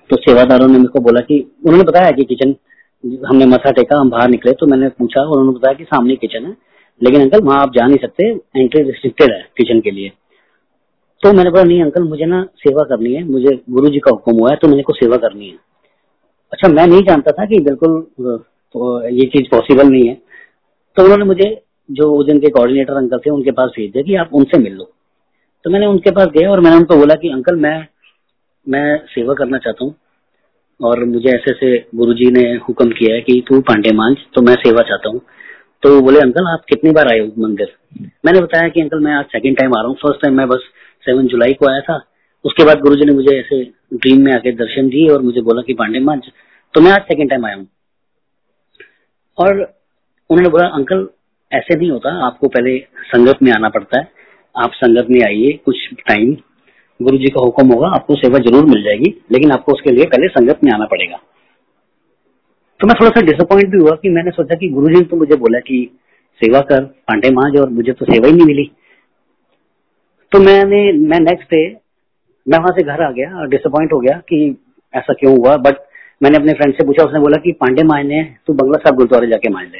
तो 0.09 0.15
सेवादारों 0.15 0.67
ने 0.67 0.73
मेरे 0.73 0.87
को 0.87 0.99
बोला 0.99 1.21
कि, 1.21 1.39
उन्होंने 1.65 1.83
बताया 1.83 2.11
कि 2.11 2.23
किचन 2.23 2.55
हमने 3.27 3.45
मथा 3.45 3.71
टेका, 3.71 3.99
हम 3.99 4.09
बाहर 4.09 4.29
निकले 4.29 4.51
तो 4.51 4.65
मैंने 4.67 4.89
पूछा 4.89 5.21
और 5.21 5.37
उन्होंने 5.37 5.57
बताया 5.59 5.73
कि 5.73 5.83
सामने 5.83 6.15
किचन 6.15 6.45
है। 6.45 6.55
लेकिन 7.01 7.21
अंकल, 7.21 7.41
वहाँ 7.41 7.61
आप 7.61 7.73
जा 7.75 7.85
नहीं 7.87 7.97
सकते 7.97 8.29
एंट्री 8.57 8.81
रिस्ट्रिक्टेड 8.83 9.31
है 9.31 9.41
किचन 9.57 9.79
के 9.79 9.91
लिए। 9.91 10.11
तो 11.23 11.33
मैंने 11.33 11.49
बोला, 11.49 11.63
नहीं 11.63 11.81
अंकल, 11.83 12.03
मुझे 12.03 12.25
ना 12.25 12.43
सेवा 12.57 12.83
करनी 12.83 13.13
है, 13.13 13.23
मुझे 13.23 13.59
गुरु 13.69 13.89
जी 13.89 13.99
का 13.99 14.11
हुक्म 14.11 14.37
हुआ 14.39 14.49
है 14.51 14.55
तो 14.55 14.67
मेरे 14.67 14.83
को 14.83 14.93
सेवा 14.93 15.17
करनी 15.17 15.47
है। 15.47 15.57
अच्छा 16.53 16.67
मैं 16.67 16.87
नहीं 16.87 17.01
जानता 17.03 17.31
था 17.31 17.45
कि 17.45 17.59
बिल्कुल 17.61 18.01
तो 18.75 19.07
ये 19.09 19.25
चीज़ 19.27 19.49
पॉसिबल 19.51 19.87
नहीं 19.87 20.07
है। 20.07 20.13
तो 20.99 21.03
उन्होंने 21.03 21.25
मुझे, 21.25 21.63
जो 21.91 22.15
उस 22.15 22.25
दिन 22.25 22.39
के 22.39 22.49
कोऑर्डिनेटर 22.49 22.93
अंकल 22.93 23.17
थे, 23.17 23.29
उनके 23.29 23.51
पास 23.51 23.69
भेज 23.69 23.91
दिया 23.91 24.03
कि 24.03 24.15
आप 24.15 24.29
उनसे 24.33 24.57
मिल 24.57 24.73
लो। 24.73 24.93
तो 25.63 25.69
मैंने 25.69 25.85
उनके 25.85 26.11
पास 26.11 26.27
गया 26.27 26.51
और 26.51 26.59
मैंने 26.59 26.75
उनको 26.77 26.95
बोला 26.95 27.15
कि, 27.15 27.29
अंकल, 27.29 27.55
मैं 27.55 27.87
मैं 28.69 29.05
सेवा 29.05 29.33
करना 29.33 29.57
चाहता 29.57 29.85
हूँ 29.85 29.95
और 30.83 31.05
मुझे 31.05 31.29
ऐसे 31.29 31.51
ऐसे 31.51 31.85
गुरु 31.95 32.13
जी 32.13 32.31
ने 32.31 32.41
हुक्म 32.41 32.89
किया 32.89 33.15
है 33.15 33.21
कि 33.21 33.43
तू 33.47 33.61
पांडे 33.61 33.91
मांझ 33.91 34.17
तो 34.35 34.41
मैं 34.41 34.55
सेवा 34.55 34.81
चाहता 34.81 35.09
हूँ। 35.09 35.21
तो 35.83 36.01
बोले, 36.01 36.19
अंकल, 36.19 36.47
आप 36.47 36.61
कितनी 36.69 36.91
बार 36.91 37.07
आए 37.07 37.19
हो 37.19 37.41
मंदिर? 37.41 37.73
मैंने 38.25 38.41
बताया 38.41 38.69
कि, 38.69 38.81
अंकल, 38.81 38.99
मैं 38.99 39.13
आज 39.13 39.25
सेकंड 39.25 39.57
टाइम 39.57 39.71
आ 39.77 39.79
रहा 39.79 39.87
हूँ। 39.87 39.95
फ़र्स्ट 39.95 40.21
टाइम 40.21 40.37
मैं 40.37 40.47
बस 40.47 40.59
सेवन 41.05 41.27
जुलाई 41.27 41.53
को 41.53 41.69
आया 41.69 41.79
था। 41.79 42.05
उसके 42.45 42.63
बाद 42.63 42.79
गुरुजी 42.79 43.05
ने 43.05 43.11
मुझे 43.11 43.39
ऐसे 43.39 43.63
ड्रीम 43.93 44.25
में 44.25 44.33
आके 44.33 44.51
दर्शन 44.51 44.89
दिए 44.89 45.09
और 45.09 45.21
मुझे 45.21 45.41
बोला 45.41 45.61
कि, 45.61 45.73
पांडे 45.73 45.99
मांझ 45.99 46.21
तो 46.73 46.81
मैं 46.81 46.91
आज 46.91 47.01
सेकेंड 47.01 47.29
टाइम 47.29 47.45
आया 47.45 47.55
हूँ। 47.55 47.67
और 49.37 49.78
उन्होंने 50.29 50.49
बोला, 50.49 50.65
अंकल, 50.67 51.07
ऐसे 51.51 51.75
नहीं 51.75 51.89
होता। 51.91 52.09
आपको 52.25 52.47
पहले 52.47 52.77
संगत 53.07 53.41
में 53.43 53.51
आना 53.51 53.69
पड़ता 53.69 53.99
है। 53.99 54.07
आप 54.55 54.71
संगत 54.73 55.07
में 55.09 55.21
आइए 55.25 55.51
कुछ 55.65 55.87
टाइम 56.07 56.33
गुरु 56.99 57.17
जी 57.17 57.27
का 57.27 57.41
हुक्म 57.41 57.73
होगा, 57.73 57.87
आपको 57.87 58.15
सेवा 58.15 58.39
ज़रूर 58.39 58.65
मिल 58.65 58.83
जाएगी, 58.83 59.13
लेकिन 59.31 59.51
आपको 59.51 59.73
उसके 59.73 59.91
लिए 59.91 60.05
पहले 60.05 60.27
संगत 60.27 60.63
में 60.63 60.71
आना 60.71 60.85
पड़ेगा। 60.85 61.17
तो 62.79 62.87
मैं 62.87 62.95
थोड़ा 62.99 63.09
सा 63.09 63.21
डिसअपॉइंट 63.21 63.71
भी 63.71 63.77
हुआ 63.77 63.95
कि 63.95 64.09
मैंने 64.09 64.31
सोचा 64.31 64.55
कि 64.55 64.69
गुरु 64.69 64.87
जी 64.87 64.99
ने 64.99 65.05
तो 65.05 65.17
मुझे 65.17 65.35
बोला 65.35 65.59
कि 65.59 65.79
सेवा 66.41 66.59
कर, 66.61 66.83
पांडे 66.83 67.29
मांझ 67.29 67.57
और 67.57 67.69
मुझे 67.69 67.91
तो 67.91 68.05
सेवा 68.05 68.27
ही 68.27 68.33
नहीं 68.33 68.45
मिली। 68.45 68.69
तो 70.31 70.39
मैंने, 70.39 70.81
मैं 70.91 71.19
नेक्स्ट 71.19 71.51
डे 71.51 71.63
मैं 72.47 72.57
वहाँ 72.57 72.71
से 72.77 72.83
घर 72.83 73.03
आ 73.03 73.11
गया 73.11 73.45
डिसअपॉइंट 73.45 73.93
हो 73.93 73.99
गया 73.99 74.17
कि 74.29 74.57
ऐसा 74.93 75.13
क्यों 75.13 75.37
हुआ। 75.37 75.55
बट 75.57 75.77
मैंने 76.21 76.37
अपने 76.37 76.53
फ्रेंड 76.53 76.73
से 76.75 76.85
पूछा, 76.85 77.03
उसने 77.03 77.19
बोला 77.19 77.37
कि 77.37 77.51
पांडे 77.51 77.83
मायने 77.83 78.23
तू 78.47 78.53
बंगला 78.53 78.79
साहब 78.79 78.95
गुरुद्वारे 78.95 79.27
जाके 79.27 79.49
मान 79.49 79.65
ले। 79.65 79.79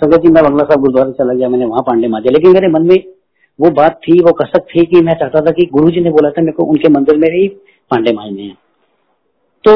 संगत 0.00 0.20
जी, 0.20 0.28
मैं 0.28 0.42
बंगला 0.44 0.64
साहब 0.64 0.80
गुरुद्वारे 0.80 1.12
चला 1.12 1.32
गया, 1.34 1.48
मैंने 1.48 1.66
वहाँ 1.66 1.82
पांडे 1.82 2.08
मांझे 2.08 2.30
लेकिन 2.30 2.52
मेरे 2.52 2.68
मन 2.68 2.86
में 2.86 2.96
वो 3.58 3.70
बात 3.70 3.98
थी, 4.04 4.12
वो 4.20 4.32
कसक 4.32 4.66
थी 4.66 4.84
कि 4.86 5.00
मैं 5.00 5.14
चाहता 5.14 5.40
था 5.40 5.50
कि 5.50 5.66
गुरु 5.72 5.90
जी 5.90 6.00
ने 6.00 6.10
बोला 6.10 6.30
था 6.30 6.42
मेरे 6.42 6.52
को 6.52 6.64
उनके 6.64 6.88
मंदिर 6.88 7.16
में 7.16 7.28
ही 7.28 7.46
पांडे 7.90 8.12
मांझने 8.12 8.42
हैं। 8.42 8.56
तो 9.64 9.74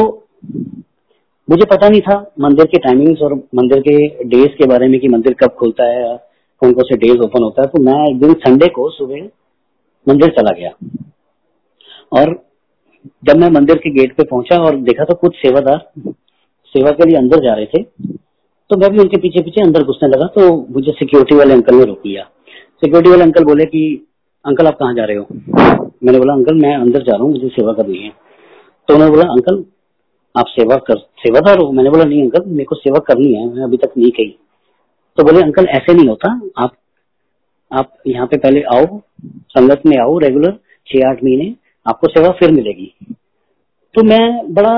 मुझे 1.49 1.65
पता 1.67 1.89
नहीं 1.89 2.01
था 2.01 2.17
मंदिर 2.41 2.67
के 2.67 2.79
टाइमिंग्स 2.79 3.23
और 3.23 3.35
मंदिर 3.55 3.81
के 3.81 3.97
डेज़ 4.27 4.57
के 4.59 4.69
बारे 4.69 4.89
में 4.89 4.99
कि 5.01 5.09
मंदिर 5.09 5.35
कब 5.35 5.55
खुलता 5.59 5.85
है, 5.85 6.17
कौन 6.63 6.73
कौन 6.73 6.85
से 6.85 6.97
डेज़ 6.97 7.19
ओपन 7.19 7.43
होता 7.43 7.63
है। 7.63 7.69
तो 7.69 7.83
मैं 7.83 8.01
एक 8.09 8.21
दिन 8.21 8.33
संडे 8.41 8.69
को 8.69 8.91
सुबह 8.91 9.23
मंदिर 10.07 10.31
चला 10.31 10.55
गया। 10.59 10.71
और 12.13 12.35
जब 13.25 13.37
मैं 13.37 13.51
मंदिर 13.51 13.77
के 13.77 13.91
गेट 13.91 14.17
पे 14.17 14.25
पहुँचा 14.25 14.63
और 14.65 14.77
देखा 14.83 15.05
तो 15.05 15.15
कुछ 15.15 15.37
सेवादार 15.37 15.79
सेवा 16.75 16.91
के 16.91 17.09
लिए 17.09 17.17
अंदर 17.17 17.45
जा 17.45 17.55
रहे 17.55 17.67
थे 17.67 17.83
तो 18.71 18.77
मैं 18.77 18.91
भी 18.91 18.99
उनके 18.99 19.17
पीछे 19.17 19.43
पीछे 19.43 19.61
अंदर 19.61 19.83
घुसने 19.83 20.09
लगा 20.09 20.27
तो 20.35 20.51
मुझे 20.71 20.93
सिक्योरिटी 20.93 21.35
वाले 21.35 21.55
अंकल 21.55 21.75
ने 21.75 21.85
रोक 21.85 22.07
लिया। 22.07 22.23
सिक्योरिटी 22.83 23.11
वाले 23.11 23.23
अंकल 23.23 23.45
बोले 23.45 23.65
कि 23.65 23.83
अंकल 24.45 24.67
आप 24.67 24.79
कहाँ 24.79 24.95
जा 24.95 25.05
रहे 25.05 25.17
हो? 25.17 25.27
मैंने 26.05 26.19
बोला 26.19 26.33
अंकल 26.33 26.55
मैं 26.55 26.75
अंदर 26.77 27.03
जा 27.03 27.13
रहा 27.13 27.23
हूँ, 27.23 27.31
मुझे 27.33 27.49
सेवा 27.49 27.73
करनी 27.73 27.99
है। 27.99 28.11
तो 28.89 28.95
उन्होंने 28.95 29.15
बोला 29.15 29.29
अंकल 29.33 29.65
आप 30.35 30.47
सेवा 30.47 30.77
कर, 30.77 30.99
सेवादार 31.19 31.59
हो? 31.59 31.71
मैंने 31.73 31.91
बोला, 31.91 32.05
नहीं 32.05 32.23
अंकल 32.23 32.45
मेरे 32.47 32.65
को 32.65 32.77
सेवा 32.77 32.99
करनी 32.99 33.33
है, 33.35 33.47
मैं 33.55 33.63
अभी 33.65 33.77
तक 33.77 33.93
नहीं 33.99 34.11
कही। 34.11 34.37
तो 35.19 35.25
बोले 35.25 35.43
अंकल 35.43 35.67
ऐसे 35.71 35.95
नहीं 35.95 36.09
होता। 36.09 36.41
आप 36.59 36.77
आप 37.71 37.93
यहाँ 38.07 38.27
पे 38.27 38.37
पहले 38.37 38.63
आओ, 38.75 38.87
संगत 39.51 39.83
में 39.87 39.97
आओ 39.99 40.19
रेगुलर 40.19 40.59
छह 40.89 41.09
आठ 41.09 41.23
महीने, 41.25 41.55
आपको 41.87 42.09
सेवा 42.09 42.31
फिर 42.31 42.53
मिलेगी। 42.53 42.93
तो 43.95 44.03
मैं 44.03 44.55
बड़ा, 44.55 44.75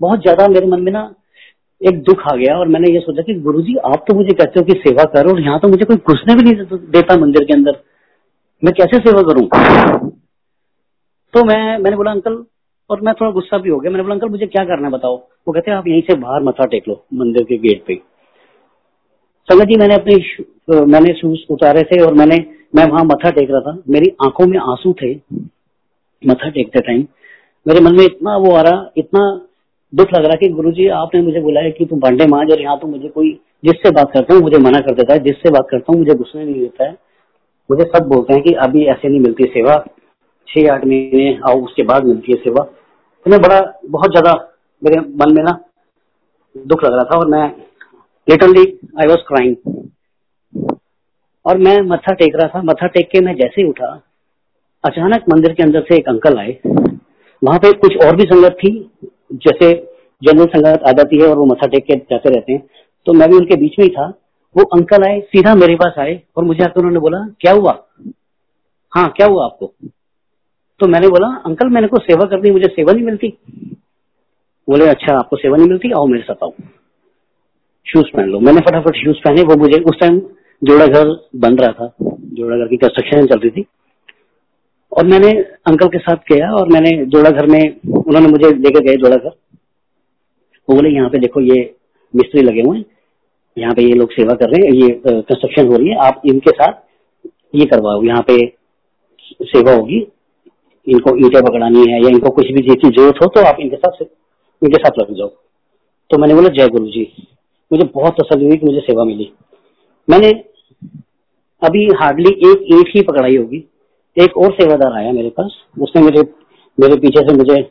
बहुत 0.00 0.22
ज़्यादा 0.22 0.46
मेरे 0.48 0.66
मन 0.66 0.80
में 0.80 0.92
ना 0.92 1.02
एक 1.80 2.02
दुख 2.02 2.22
आ 2.32 2.34
गया 2.36 2.58
और 2.58 2.68
मैंने 2.68 2.92
ये 2.92 3.00
सोचा 3.00 3.22
कि 3.22 3.34
गुरुजी, 3.34 3.74
आप 3.76 4.04
तो 4.08 4.14
मुझे 4.14 4.34
कहते 4.34 4.60
हो 4.60 4.64
कि 4.64 4.72
सेवा 4.72 5.04
करो 5.04 5.30
और 5.30 5.40
यहाँ 5.40 5.58
तो 5.60 5.68
मुझे 5.68 5.84
कोई 5.84 5.96
घुसने 5.96 6.34
भी 6.34 6.42
नहीं 6.42 6.78
देता 6.90 7.16
मंदिर 7.16 7.44
के 7.44 7.52
अंदर। 7.52 7.76
मैं 8.62 8.72
कैसे 8.74 8.98
सेवा 8.98 9.22
करूँ? 9.22 9.46
तो 11.34 11.44
मैं, 11.44 11.78
मैंने 11.78 11.96
बोला, 11.96 12.10
अंकल, 12.10 12.44
और 12.90 13.00
मैं 13.00 13.14
थोड़ा 13.14 13.30
गुस्सा 13.30 13.58
भी 13.58 13.70
हो 13.70 13.78
गया। 13.80 13.90
मैंने 13.90 14.02
बोला, 14.02 14.14
अंकल, 14.14 14.28
मुझे 14.28 14.46
क्या 14.46 14.64
करना 14.64 14.86
है 14.86 14.92
बताओ? 14.92 15.16
वो 15.48 15.52
कहते 15.52 15.70
हैं, 15.70 15.78
आप 15.78 15.86
यहीं 15.88 16.00
से 16.00 16.14
बाहर 16.14 16.42
मथा 16.42 16.64
टेक 16.64 16.88
लो, 16.88 17.04
मंदिर 17.14 17.42
के 17.42 17.58
गेट 17.58 17.84
पे। 17.86 18.00
संगत 19.48 19.64
जी, 19.64 19.76
मैंने 19.76 19.94
अपने 19.94 20.84
मैंने 20.86 21.12
शूज़ 21.14 21.40
उतारे 21.50 21.82
थे 21.82 22.00
और 22.00 22.14
मैंने, 22.14 22.36
मैं 22.74 22.86
वहाँ 22.86 23.04
मथा 23.04 23.30
टेक 23.30 23.50
रहा 23.50 23.60
था। 23.60 23.82
मेरी 23.88 24.10
आँखों 24.24 24.46
में 24.46 24.58
आँसू 24.58 24.92
थे, 25.02 25.14
मथा 26.22 26.48
टेकते 26.50 26.80
टाइम 26.80 27.06
मेरे 27.66 27.80
मन 27.80 27.96
में 27.96 28.04
इतना 28.04 28.36
वो 28.36 28.54
आ 28.54 28.60
रहा, 28.62 28.90
इतना 28.96 29.47
दुख 29.92 30.08
लग 30.14 30.24
रहा 30.24 30.36
कि 30.36 30.48
गुरु 30.48 30.70
जी 30.72 30.86
आपने 30.94 31.20
मुझे 31.22 31.40
बुलाया 31.40 31.70
कि 31.70 31.84
तुम 31.84 32.00
बांडे 32.00 32.26
मांझ 32.26 32.50
और 32.50 32.60
यहाँ 32.60 32.78
तो 32.78 32.86
मुझे 32.86 33.08
कोई 33.08 33.38
जिससे 33.64 33.90
बात 33.90 34.10
करता 34.12 34.34
हूँ, 34.34 34.42
मुझे 34.42 34.58
मना 34.58 34.80
कर 34.80 34.94
देता 34.94 35.12
है, 35.12 35.18
जिससे 35.18 35.50
बात 35.50 35.66
करता 35.70 35.92
हूँ, 35.92 35.98
मुझे 36.00 36.14
गुस्सा 36.14 36.38
नहीं 36.38 36.60
देता 36.60 36.84
है। 36.84 36.96
मुझे 37.70 37.84
सब 37.84 38.06
बोलते 38.08 38.34
हैं 38.34 38.42
कि 38.42 38.52
अभी 38.60 38.84
ऐसे 38.86 39.08
नहीं 39.08 39.20
मिलती 39.20 39.44
सेवा। 39.44 39.76
छह 40.48 40.72
आठ 40.72 40.84
महीने 40.84 41.38
आओ, 41.48 41.60
उसके 41.60 41.82
बाद 41.82 42.04
मिलती 42.04 42.32
है 42.32 42.38
सेवा। 42.38 42.62
तो 42.62 43.30
मैं 43.30 43.40
बड़ा, 43.40 43.60
बहुत 43.86 44.10
ज़्यादा 44.10 44.32
मेरे 44.82 45.00
मन 45.00 45.34
में 45.34 45.42
ना 45.42 45.58
दुख 46.56 46.84
लग 46.84 46.92
रहा 46.92 47.04
था 47.04 47.18
और 47.18 47.28
मैं 47.28 47.46
लिटरली 48.28 48.64
आई 49.00 49.06
वॉज़ 49.06 49.26
क्राइंग 49.28 49.56
और 51.46 51.58
मैं 51.58 51.80
मत्था 51.82 52.14
टेक 52.14 52.36
रहा 52.36 52.48
था, 52.48 52.62
मत्था 52.62 52.86
टेक 52.86 53.08
के 53.08 53.20
मैं 53.20 53.34
जैसे 53.34 53.60
ही 53.62 53.68
उठा, 53.68 53.92
अचानक 54.84 55.24
मंदिर 55.30 55.52
के 55.52 55.62
अंदर 55.62 55.80
से 55.80 55.96
एक 55.96 56.08
अंकल 56.08 56.38
आए। 56.38 56.58
वहाँ 57.42 57.58
पे 57.58 57.72
कुछ 57.78 57.96
और 57.96 58.16
भी 58.16 58.24
संगत 58.24 58.56
थी 58.58 58.72
जैसे 59.32 59.74
जनरल 60.22 60.46
संगत 60.46 60.82
आ 60.82 60.92
जाती 60.92 61.20
है 61.22 61.28
और 61.28 61.36
वो 61.38 61.44
मथा 61.46 61.66
टेक 61.66 61.84
के 61.84 61.94
जाते 61.94 62.30
रहते 62.30 62.52
हैं 62.52 62.68
तो 63.06 63.12
मैं 63.12 63.28
भी 63.30 63.36
उनके 63.36 63.56
बीच 63.56 63.78
में 63.78 63.86
ही 63.86 63.90
था। 63.90 64.06
वो 64.56 64.62
अंकल 64.64 65.04
आए, 65.04 65.20
सीधा 65.20 65.54
मेरे 65.54 65.74
पास 65.74 65.94
आए 65.98 66.20
और 66.36 66.44
मुझे 66.44 66.64
आकर 66.64 66.78
उन्होंने 66.78 67.00
बोला, 67.00 67.18
क्या 67.40 67.52
हुआ? 67.52 67.72
हाँ 68.92 69.08
क्या 69.16 69.26
हुआ 69.26 69.44
आपको? 69.44 69.72
तो 70.80 70.86
मैंने 70.86 71.08
बोला, 71.08 71.28
अंकल, 71.46 71.68
मैंने 71.68 71.88
को 71.88 71.98
सेवा 71.98 72.26
करनी, 72.26 72.50
मुझे 72.50 72.68
सेवा 72.68 72.92
नहीं 72.92 73.04
मिलती। 73.04 73.28
बोले 74.68 74.86
अच्छा 74.86 75.14
आपको 75.14 75.36
सेवा 75.36 75.56
नहीं 75.56 75.68
मिलती, 75.68 75.90
आओ 75.90 76.06
मेरे 76.06 76.22
साथ 76.22 76.42
आओ। 76.42 76.52
शूज़ 77.86 78.16
पहन 78.16 78.24
लो। 78.24 78.40
मैंने 78.40 78.60
फटाफट 78.60 78.96
शूज़ 78.96 79.16
पहने, 79.16 79.42
वो 79.42 79.56
मुझे 79.56 79.80
उस 79.80 80.00
टाइम 80.00 80.20
जोड़ा 80.64 80.86
घर 80.86 81.28
बन 81.36 81.56
रहा 81.56 81.72
था 81.72 81.94
जोड़ा 82.02 82.56
घर 82.56 82.66
की 82.68 82.76
कंस्ट्रक्शन 82.76 83.26
चल 83.26 83.38
रही 83.38 83.50
थी। 83.50 83.64
और 84.98 85.06
मैंने 85.06 85.30
अंकल 85.66 85.88
के 85.88 85.98
साथ 85.98 86.16
किया 86.28 86.50
और 86.52 86.68
मैंने 86.68 86.90
जोड़ा 87.06 87.30
घर 87.30 87.46
में, 87.46 87.60
उन्होंने 87.88 88.28
मुझे 88.28 88.50
लेकर 88.54 88.84
गए 88.84 88.96
जोड़ा 88.96 89.16
घर 89.16 89.36
वो 90.68 90.74
बोले, 90.74 90.88
यहाँ 90.90 91.08
पे 91.10 91.18
देखो, 91.18 91.40
ये 91.40 91.74
मिस्त्री 92.14 92.42
लगे 92.42 92.62
हुए 92.62 92.76
हैं। 92.78 92.84
यहाँ 93.56 93.74
पे 93.74 93.82
ये 93.82 93.94
लोग 93.94 94.10
सेवा 94.12 94.34
कर 94.34 94.50
रहे 94.50 94.66
हैं, 94.66 94.72
ये 94.74 94.88
कंस्ट्रक्शन 95.06 95.66
हो 95.66 95.76
रही 95.76 95.88
है। 95.88 95.96
आप 96.06 96.22
इनके 96.26 96.50
साथ 96.52 96.72
ये 97.54 97.64
करवाओ। 97.66 98.02
यहाँ 98.04 98.22
पे 98.28 98.36
सेवा 99.44 99.72
होगी। 99.72 100.06
इनको 100.86 101.16
ईटे 101.26 101.40
पकड़ानी 101.42 101.80
है 101.80 102.02
या 102.02 102.08
इनको 102.08 102.30
कुछ 102.30 102.46
भी 102.46 102.60
चीज़ 102.60 102.76
की 102.76 102.88
ज़रूरत 102.90 103.22
हो 103.22 103.26
तो 103.28 103.40
आप 103.46 103.56
इनके 103.60 103.76
साथ 103.76 104.02
इनके 104.02 104.78
साथ 104.78 104.98
लग 105.00 105.14
जाओ। 105.16 105.28
तो 106.10 106.18
मैंने 106.18 106.34
बोला, 106.34 106.48
जय 106.50 106.68
गुरु 106.68 106.86
जी 106.88 107.06
मुझे 107.70 107.84
बहुत 107.86 108.20
तसली 108.20 108.44
हुई 108.44 108.56
कि 108.56 108.66
मुझे 108.66 108.80
सेवा 108.80 109.04
मिली। 109.04 109.30
मैंने 110.08 110.30
अभी 111.62 111.86
हार्डली 112.00 112.30
एक 112.50 112.64
ईट 112.74 112.94
ही 112.94 113.02
पकड़ाई 113.02 113.36
होगी। 113.36 113.64
एक 114.22 114.36
और 114.36 114.52
सेवादार 114.52 114.92
आया 114.92 115.12
मेरे 115.12 115.30
पास। 115.30 115.52
उसने 115.80 116.02
मेरे 116.02 116.22
मेरे 116.78 116.96
पीछे 116.96 117.20
से 117.20 117.36
मुझे 117.36 117.62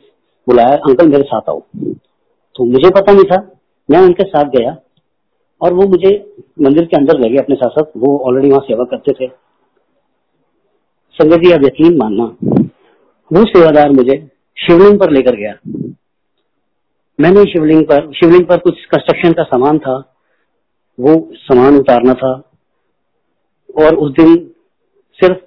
बुलाया, 0.46 0.76
अंकल, 0.76 1.08
मेरे 1.08 1.22
साथ 1.22 1.48
आओ। 1.48 1.62
तो 2.54 2.64
मुझे 2.64 2.90
पता 2.90 3.12
नहीं 3.12 3.24
था। 3.24 3.40
मैं 3.90 4.00
उनके 4.00 4.24
साथ 4.24 4.44
गया 4.44 4.76
और 5.60 5.72
वो 5.72 5.86
मुझे 5.86 6.10
मंदिर 6.60 6.84
के 6.84 6.96
अंदर 6.96 7.18
ले 7.18 7.28
गए 7.28 7.36
अपने 7.36 7.56
साथ 7.56 7.70
साथ 7.70 7.84
वो 7.96 8.18
ऑलरेडी 8.18 8.50
वहाँ 8.50 8.60
सेवा 8.60 8.84
करते 8.84 9.12
थे। 9.12 9.30
संगत 11.14 11.36
जी 11.36 11.50
यकीन 11.52 11.96
मानना, 11.96 12.24
वो 13.30 13.44
सेवादार 13.44 13.90
मुझे 13.90 14.30
शिवलिंग 14.58 14.98
पर 15.00 15.10
लेकर 15.10 15.36
गया। 15.36 15.54
मैंने 17.20 17.44
शिवलिंग 17.44 17.84
पर 17.84 18.12
शिवलिंग 18.12 18.46
पर 18.46 18.58
कुछ 18.58 18.84
कंस्ट्रक्शन 18.84 19.32
का 19.32 19.42
सामान 19.42 19.78
था। 19.78 19.96
वो 21.00 21.28
सामान 21.34 21.76
उतारना 21.76 22.14
था 22.14 22.32
और 23.78 23.94
उस 23.94 24.12
दिन 24.12 24.36
सिर्फ़ 25.20 25.38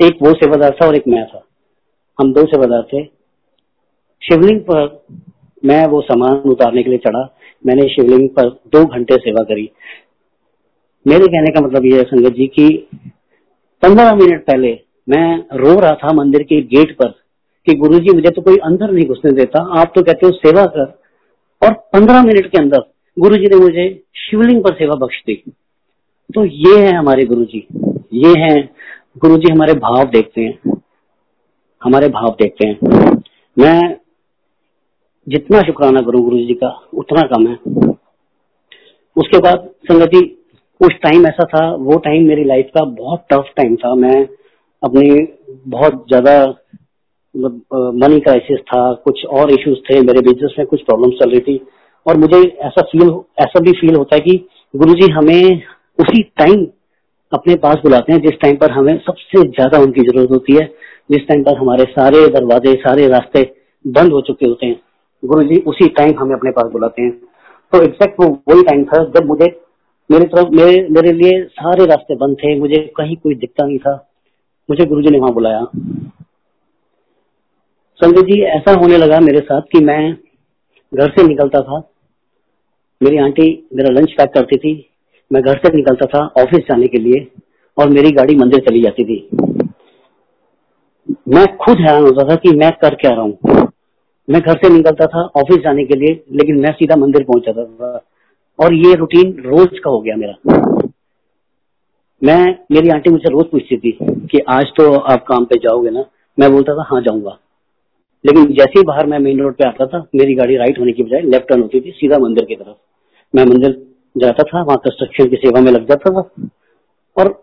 एक 0.00 0.18
वो 0.22 0.32
सेवादार 0.32 0.70
था 0.70 0.86
और 0.86 0.96
एक 0.96 1.02
मैं 1.08 1.26
था। 1.26 1.42
हम 2.18 2.32
दो 2.32 2.44
सेवादार 2.46 2.82
थे। 2.82 3.04
शिवलिंग 4.22 4.60
पर 4.60 5.04
मैं 5.64 5.86
वो 5.86 6.00
सामान 6.00 6.50
उतारने 6.50 6.82
के 6.82 6.90
लिए 6.90 6.98
चढ़ा। 6.98 7.22
मैंने 7.66 7.88
शिवलिंग 7.88 8.28
पर 8.28 8.48
दो 8.72 8.84
घंटे 8.84 9.16
सेवा 9.16 9.44
करी। 9.44 9.70
मेरे 11.06 11.26
कहने 11.26 11.50
का 11.50 11.60
मतलब 11.60 11.84
यह 11.84 11.96
है 11.96 12.02
संगत 12.02 12.32
जी 12.32 12.46
की 12.46 12.68
पंद्रह 13.82 14.14
मिनट 14.14 14.44
पहले 14.46 14.80
मैं 15.08 15.44
रो 15.54 15.78
रहा 15.80 15.94
था 15.94 16.12
मंदिर 16.12 16.42
के 16.42 16.60
गेट 16.60 16.96
पर 16.96 17.08
कि 17.66 17.74
गुरु 17.74 17.98
जी 17.98 18.14
मुझे 18.14 18.30
तो 18.30 18.42
कोई 18.42 18.56
अंदर 18.56 18.90
नहीं 18.90 19.06
घुसने 19.06 19.32
देता। 19.32 19.62
आप 19.80 19.92
तो 19.94 20.02
कहते 20.02 20.26
हो 20.26 20.32
सेवा 20.32 20.64
कर। 20.66 20.92
और 21.62 21.72
पंद्रह 21.92 22.22
मिनट 22.22 22.46
के 22.46 22.58
अंदर 22.58 22.82
गुरु 23.16 23.36
जी 23.36 23.46
ने 23.46 23.56
मुझे 23.56 23.88
शिवलिंग 24.16 24.62
पर 24.64 24.74
सेवा 24.74 24.94
बख्श 24.96 25.22
दी। 25.26 25.42
तो 26.30 26.44
ये 26.44 26.78
है 26.78 26.92
हमारे 26.92 27.24
गुरु 27.24 27.44
जी 27.44 27.66
ये 28.14 28.32
है 28.40 28.83
गुरु 29.16 29.36
जी 29.36 29.52
हमारे 29.52 29.72
भाव 29.72 30.04
देखते 30.04 30.40
हैं। 30.40 30.72
हमारे 31.82 32.08
भाव 32.08 32.30
देखते 32.40 32.68
हैं। 32.68 33.12
मैं 33.56 33.80
जितना 35.26 35.60
शुक्राना 35.60 36.00
करूँ 36.00 36.22
गुरु 36.22 36.38
जी 36.38 36.54
का, 36.54 36.68
उतना 36.94 37.22
कम 37.22 37.46
है। 37.46 37.54
उसके 39.16 39.38
बाद 39.38 39.68
संगति, 39.84 40.20
उस 40.80 40.94
टाइम 41.02 41.26
ऐसा 41.26 41.44
था, 41.44 41.64
वो 41.74 41.98
टाइम 41.98 42.26
मेरी 42.28 42.44
लाइफ 42.44 42.70
का 42.74 42.84
बहुत 42.84 43.24
टफ 43.32 43.52
टाइम 43.56 43.76
था। 43.76 43.94
मैं 43.94 44.26
अपनी 44.82 45.26
बहुत 45.68 46.04
ज़्यादा 46.08 46.36
मनी 47.98 48.20
क्राइसिस 48.20 48.60
था, 48.60 48.92
कुछ 48.94 49.24
और 49.26 49.50
इश्यूज़ 49.50 49.78
थे, 49.80 50.00
मेरे 50.00 50.20
बिज़नेस 50.20 50.54
में 50.58 50.66
कुछ 50.66 50.82
प्रॉब्लम 50.82 51.10
चल 51.10 51.30
रही 51.30 51.40
थी। 51.40 51.60
और 52.06 52.16
मुझे 52.16 52.42
ऐसा 52.42 52.82
फील 52.82 53.18
ऐसा 53.40 53.60
भी 53.60 53.72
फील 53.72 53.96
होता 53.96 54.16
है 54.16 54.20
कि 54.20 54.48
गुरुजी 54.74 55.12
हमें 55.12 55.62
उसी 55.98 56.22
टाइम 56.22 56.66
अपने 57.34 57.54
पास 57.56 57.76
बुलाते 57.82 58.12
हैं, 58.12 58.20
जिस 58.20 58.40
टाइम 58.42 58.56
पर 58.56 58.70
हमें 58.70 58.96
सबसे 58.98 59.42
ज़्यादा 59.42 59.78
उनकी 59.78 60.00
ज़रूरत 60.00 60.30
होती 60.30 60.56
है, 60.56 60.66
जिस 61.10 61.26
टाइम 61.28 61.42
पर 61.44 61.56
हमारे 61.58 61.84
सारे 61.84 62.26
दरवाजे, 62.28 62.74
सारे 62.74 63.08
रास्ते 63.08 63.42
बंद 63.84 64.12
हो 64.12 64.20
चुके 64.20 64.48
होते 64.48 64.66
हैं 64.66 64.80
गुरु 65.22 65.42
जी 65.42 65.60
उसी 65.66 65.88
टाइम 65.88 66.18
हमें 66.18 66.34
अपने 66.36 66.50
पास 66.50 66.70
बुलाते 66.72 67.02
हैं। 67.02 67.10
तो 67.72 67.82
एग्जैक्ट 67.82 68.20
वो 68.20 68.26
वही 68.48 68.62
टाइम 68.62 68.84
था 68.84 69.02
जब 69.04 69.26
मुझे, 69.26 69.46
मेरी 70.10 70.24
तरफ़, 70.24 70.48
मेरे 70.50 70.86
मेरे 70.90 71.12
लिए 71.12 71.42
सारे 71.44 71.86
रास्ते 71.86 72.14
बंद 72.14 72.36
थे, 72.36 72.58
मुझे 72.60 72.76
कहीं 72.96 73.16
कोई 73.16 73.34
दिखता 73.34 73.66
नहीं 73.66 73.78
था। 73.78 73.94
मुझे 74.68 74.84
गुरु 74.84 75.02
जी 75.02 75.10
ने 75.10 75.18
वहाँ 75.18 75.32
बुलाया। 75.32 75.64
संजय 78.00 78.22
जी, 78.22 78.40
ऐसा 78.42 78.72
होने 78.72 78.98
लगा 78.98 79.20
मेरे 79.20 79.40
साथ 79.40 79.62
कि 79.72 79.84
मैं 79.84 80.12
घर 80.92 81.10
से 81.10 81.26
निकलता 81.28 81.60
था। 81.60 81.78
मेरी 83.00 83.16
आंटी 83.16 83.46
मेरा 83.74 83.90
लंच 83.90 84.12
पैक 84.12 84.32
करती 84.34 84.56
थी। 84.56 84.74
मैं 85.32 85.42
घर 85.42 85.58
से 85.58 85.76
निकलता 85.76 86.06
था 86.06 86.42
ऑफ़िस 86.42 86.60
जाने 86.60 86.86
के 86.86 86.98
लिए 86.98 87.26
और 87.78 87.88
मेरी 87.88 88.10
गाड़ी 88.10 88.34
मंदिर 88.34 88.60
चली 88.60 88.82
जाती 88.82 89.04
थी। 89.04 89.28
मैं 91.28 91.46
खुद 91.56 91.78
हैरान 91.78 92.02
होता 92.02 92.28
था 92.28 92.34
कि 92.34 92.50
मैं 92.56 92.70
कर 92.72 92.94
क्या 92.94 93.10
रहा 93.10 93.22
हूँ। 93.22 93.38
मैं 94.28 94.40
घर 94.40 94.56
से 94.56 94.68
निकलता 94.68 95.06
था 95.06 95.22
ऑफ़िस 95.36 95.58
जाने 95.58 95.84
के 95.84 95.94
लिए, 95.94 96.24
लेकिन 96.32 96.60
मैं 96.60 96.72
सीधा 96.72 96.96
मंदिर 96.96 97.24
पहुँच 97.24 97.46
जाता 97.46 97.64
था 97.64 98.04
और 98.58 98.74
ये 98.74 98.94
रूटीन 98.94 99.32
रोज 99.46 99.78
का 99.78 99.90
हो 99.90 100.00
गया 100.00 100.16
मेरा। 100.16 100.34
मैं, 102.22 102.58
मेरी 102.72 102.88
आंटी 102.88 103.10
मुझसे 103.10 103.30
रोज 103.30 103.46
पूछती 103.46 103.76
थी 103.76 103.98
कि 104.02 104.38
आज 104.48 104.64
तो 104.76 104.92
आप 104.92 105.24
काम 105.26 105.44
पे 105.44 105.58
जाओगे 105.58 105.90
ना? 105.90 106.04
मैं 106.40 106.52
बोलता 106.52 106.74
था 106.74 106.86
हाँ 106.90 107.00
जाऊँगा। 107.00 107.38
लेकिन 108.24 108.44
जैसे 108.46 108.78
ही 108.78 108.82
बाहर 108.82 109.06
मैं 109.06 109.18
मेन 109.18 109.40
रोड 109.40 109.54
पे 109.54 109.64
आता 109.64 109.86
था, 109.86 110.06
मेरी 110.14 110.34
गाड़ी 110.34 110.56
राइट 110.56 110.78
होने 110.78 110.92
की 110.92 111.02
बजाय 111.02 111.20
लेफ़्ट 111.20 111.48
टर्न 111.48 111.62
होती 111.62 111.80
थी, 111.80 111.90
सीधा 111.90 112.18
मंदिर 112.18 112.44
की 112.44 112.54
तरफ़। 112.54 112.76
मैं 113.34 113.44
मंदिर 113.44 113.93
जाता 114.16 114.42
था, 114.42 114.62
वहाँ 114.62 114.76
कंस्ट्रक्शन 114.76 115.28
की 115.28 115.36
सेवा 115.36 115.60
में 115.60 115.70
लग 115.72 115.88
जाता 115.88 116.10
था। 116.10 116.48
और 117.16 117.42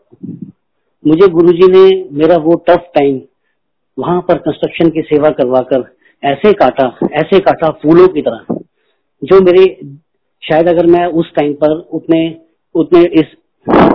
मुझे 1.07 1.27
गुरुजी 1.27 1.67
ने 1.67 1.83
मेरा 2.11 2.35
वो 2.37 2.55
टफ 2.67 2.89
टाइम 2.95 3.21
वहाँ 3.97 4.21
पर 4.21 4.37
कंस्ट्रक्शन 4.37 4.89
की 4.89 5.01
सेवा 5.01 5.29
करवा 5.29 5.59
कर 5.71 5.83
ऐसे 6.23 6.51
काटा 6.53 6.85
ऐसे 7.13 7.39
काटा 7.39 7.69
फूलों 7.83 8.07
की 8.07 8.21
तरह, 8.21 8.55
जो 9.21 9.39
मेरे, 9.41 9.65
शायद 10.43 10.69
अगर 10.69 10.85
मैं 10.85 11.05
उस 11.05 11.31
टाइम 11.35 11.53
पर 11.53 11.75
उतने 11.93 12.19
उतने 12.75 13.01
इस, 13.13 13.25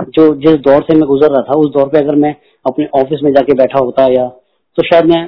जो 0.09 0.33
जिस 0.35 0.55
दौर 0.57 0.83
से 0.83 0.95
मैं 0.95 1.07
गुजर 1.07 1.31
रहा 1.31 1.41
था, 1.41 1.59
उस 1.59 1.71
दौर 1.73 1.87
पे 1.87 1.97
अगर 1.97 2.15
मैं 2.15 2.35
अपने 2.65 2.85
ऑफ़िस 2.93 3.19
में 3.23 3.31
जाके 3.33 3.53
बैठा 3.53 3.79
होता 3.79 4.05
या 4.13 4.27
तो 4.77 4.83
शायद 4.83 5.05
मैं 5.05 5.23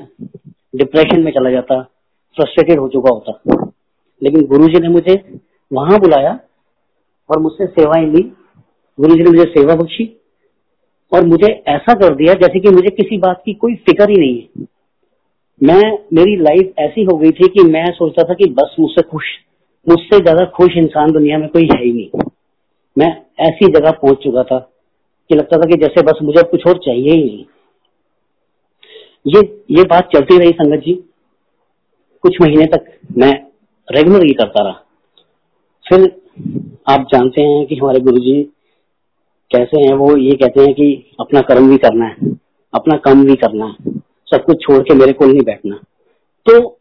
डिप्रेशन 0.76 1.24
में 1.24 1.32
चला 1.32 1.52
जाता 1.52 1.82
फ्रस्ट्रेटेड 2.38 2.80
हो 2.80 2.88
चुका 2.88 3.14
होता। 3.14 3.72
लेकिन 4.22 4.46
गुरुजी 4.48 4.80
ने 4.80 4.88
मुझे 4.88 5.16
वहाँ 5.72 6.00
बुलाया 6.00 6.40
और 7.30 7.40
मुझसे 7.40 7.66
सेवाएँ 7.66 8.06
ली। 8.06 8.22
गुरुजी 9.00 9.24
ने 9.24 9.30
मुझे 9.30 9.44
सेवा 9.44 9.76
बख्शी। 9.76 10.16
और 11.12 11.26
मुझे 11.26 11.48
ऐसा 11.68 11.94
कर 11.94 12.16
दिया 12.16 12.34
जैसे 12.34 12.60
कि 12.60 12.70
मुझे 12.70 12.90
किसी 12.90 13.18
बात 13.18 13.42
की 13.46 13.54
कोई 13.54 13.76
फ़िक्र 13.76 14.10
ही 14.10 14.18
नहीं 14.18 14.36
है। 14.36 14.66
मैं, 15.62 15.92
मेरी 16.14 16.36
लाइफ 16.36 16.74
ऐसी 16.80 17.04
हो 17.04 17.18
गई 17.18 17.32
थी 17.32 17.48
कि 17.48 17.64
मैं 17.64 17.86
सोचता 17.92 18.24
था 18.24 18.34
कि 18.34 18.46
बस 18.46 18.76
मुझसे 18.80 19.02
खुश, 19.02 19.24
मुझसे 19.88 20.20
ज़्यादा 20.20 20.46
खुश 20.46 20.78
इंसान 20.78 21.12
दुनिया 21.12 21.38
में 21.38 21.48
कोई 21.50 21.64
है 21.64 21.84
ही 21.84 21.92
नहीं। 21.94 22.24
मैं 22.98 23.10
ऐसी 23.40 23.72
जगह 23.72 23.92
पहुँच 23.92 24.18
चुका 24.18 24.44
था 24.44 24.60
कि 25.30 25.36
लगता 25.36 25.58
था 25.58 25.70
कि 25.70 25.78
जैसे 25.78 26.02
बस 26.02 26.20
मुझे 26.24 26.44
कुछ 26.44 26.68
और 26.68 26.78
चाहिए 26.78 27.12
ही 27.12 27.24
नहीं। 27.26 27.46
ये 29.28 29.42
ये 29.72 29.84
बात 29.84 30.10
चलती 30.16 30.38
रही 30.38 30.52
संगत 30.52 30.80
जी। 30.80 30.94
कुछ 32.24 32.38
महीने 32.42 32.66
तक 32.66 32.86
मैं 33.18 33.32
रेगुलर 33.88 34.26
ये 34.26 34.34
करता 34.34 34.64
रहा। 34.64 34.84
फिर 35.86 36.19
आप 36.88 37.08
जानते 37.14 37.44
हैं 37.44 37.66
कि 37.68 37.76
हमारे 37.76 38.00
गुरु 38.00 38.18
जी 38.18 38.42
कैसे 39.52 39.82
हैं 39.82 39.94
वो 39.94 40.16
ये 40.18 40.36
कहते 40.36 40.62
हैं 40.62 40.74
कि 40.74 41.16
अपना 41.20 41.42
कर्म 41.42 41.70
भी 41.70 41.78
करना 41.78 42.06
है 42.06 42.32
अपना 42.74 42.98
काम 42.98 43.24
भी 43.26 43.36
करना 43.36 43.66
है 43.66 43.92
सब 44.28 44.44
कुछ 44.46 44.62
छोड़ 44.62 44.82
के 44.84 44.94
मेरे 44.94 45.14
को 45.14 45.26
नहीं 45.26 45.42
बैठना। 45.42 45.76
तो 46.46 46.80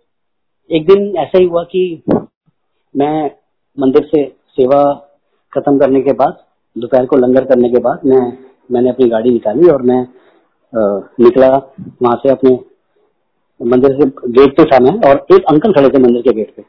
एक 0.71 0.87
दिन 0.87 1.17
ऐसा 1.17 1.39
ही 1.39 1.45
हुआ 1.45 1.63
कि 1.65 2.03
मैं 2.95 3.31
मंदिर 3.79 4.05
से 4.05 4.25
सेवा 4.51 4.83
खत्म 5.53 5.79
करने 5.79 6.01
के 6.01 6.13
बाद 6.13 6.39
दोपहर 6.77 7.07
को 7.07 7.17
लंगर 7.17 7.45
करने 7.45 7.69
के 7.69 7.81
बाद 7.81 8.01
मैं 8.07 8.23
मैंने 8.73 8.91
अपनी 8.91 9.09
गाड़ी 9.09 9.31
निकाली 9.31 9.69
और 9.71 9.83
मैं 9.83 10.01
आ, 10.01 11.01
निकला 11.21 11.49
वहाँ 12.03 12.17
से 12.17 12.31
अपने 12.31 12.59
मंदिर 13.61 13.93
से 13.93 14.07
गेट 14.33 14.57
पे 14.57 14.65
था 14.65 14.79
मैं 14.81 14.99
और 15.11 15.27
एक 15.33 15.45
अंकल 15.45 15.73
खड़े 15.73 15.89
थे 15.89 16.03
मंदिर 16.03 16.23
के 16.23 16.33
गेट 16.33 16.55
पे। 16.57 16.63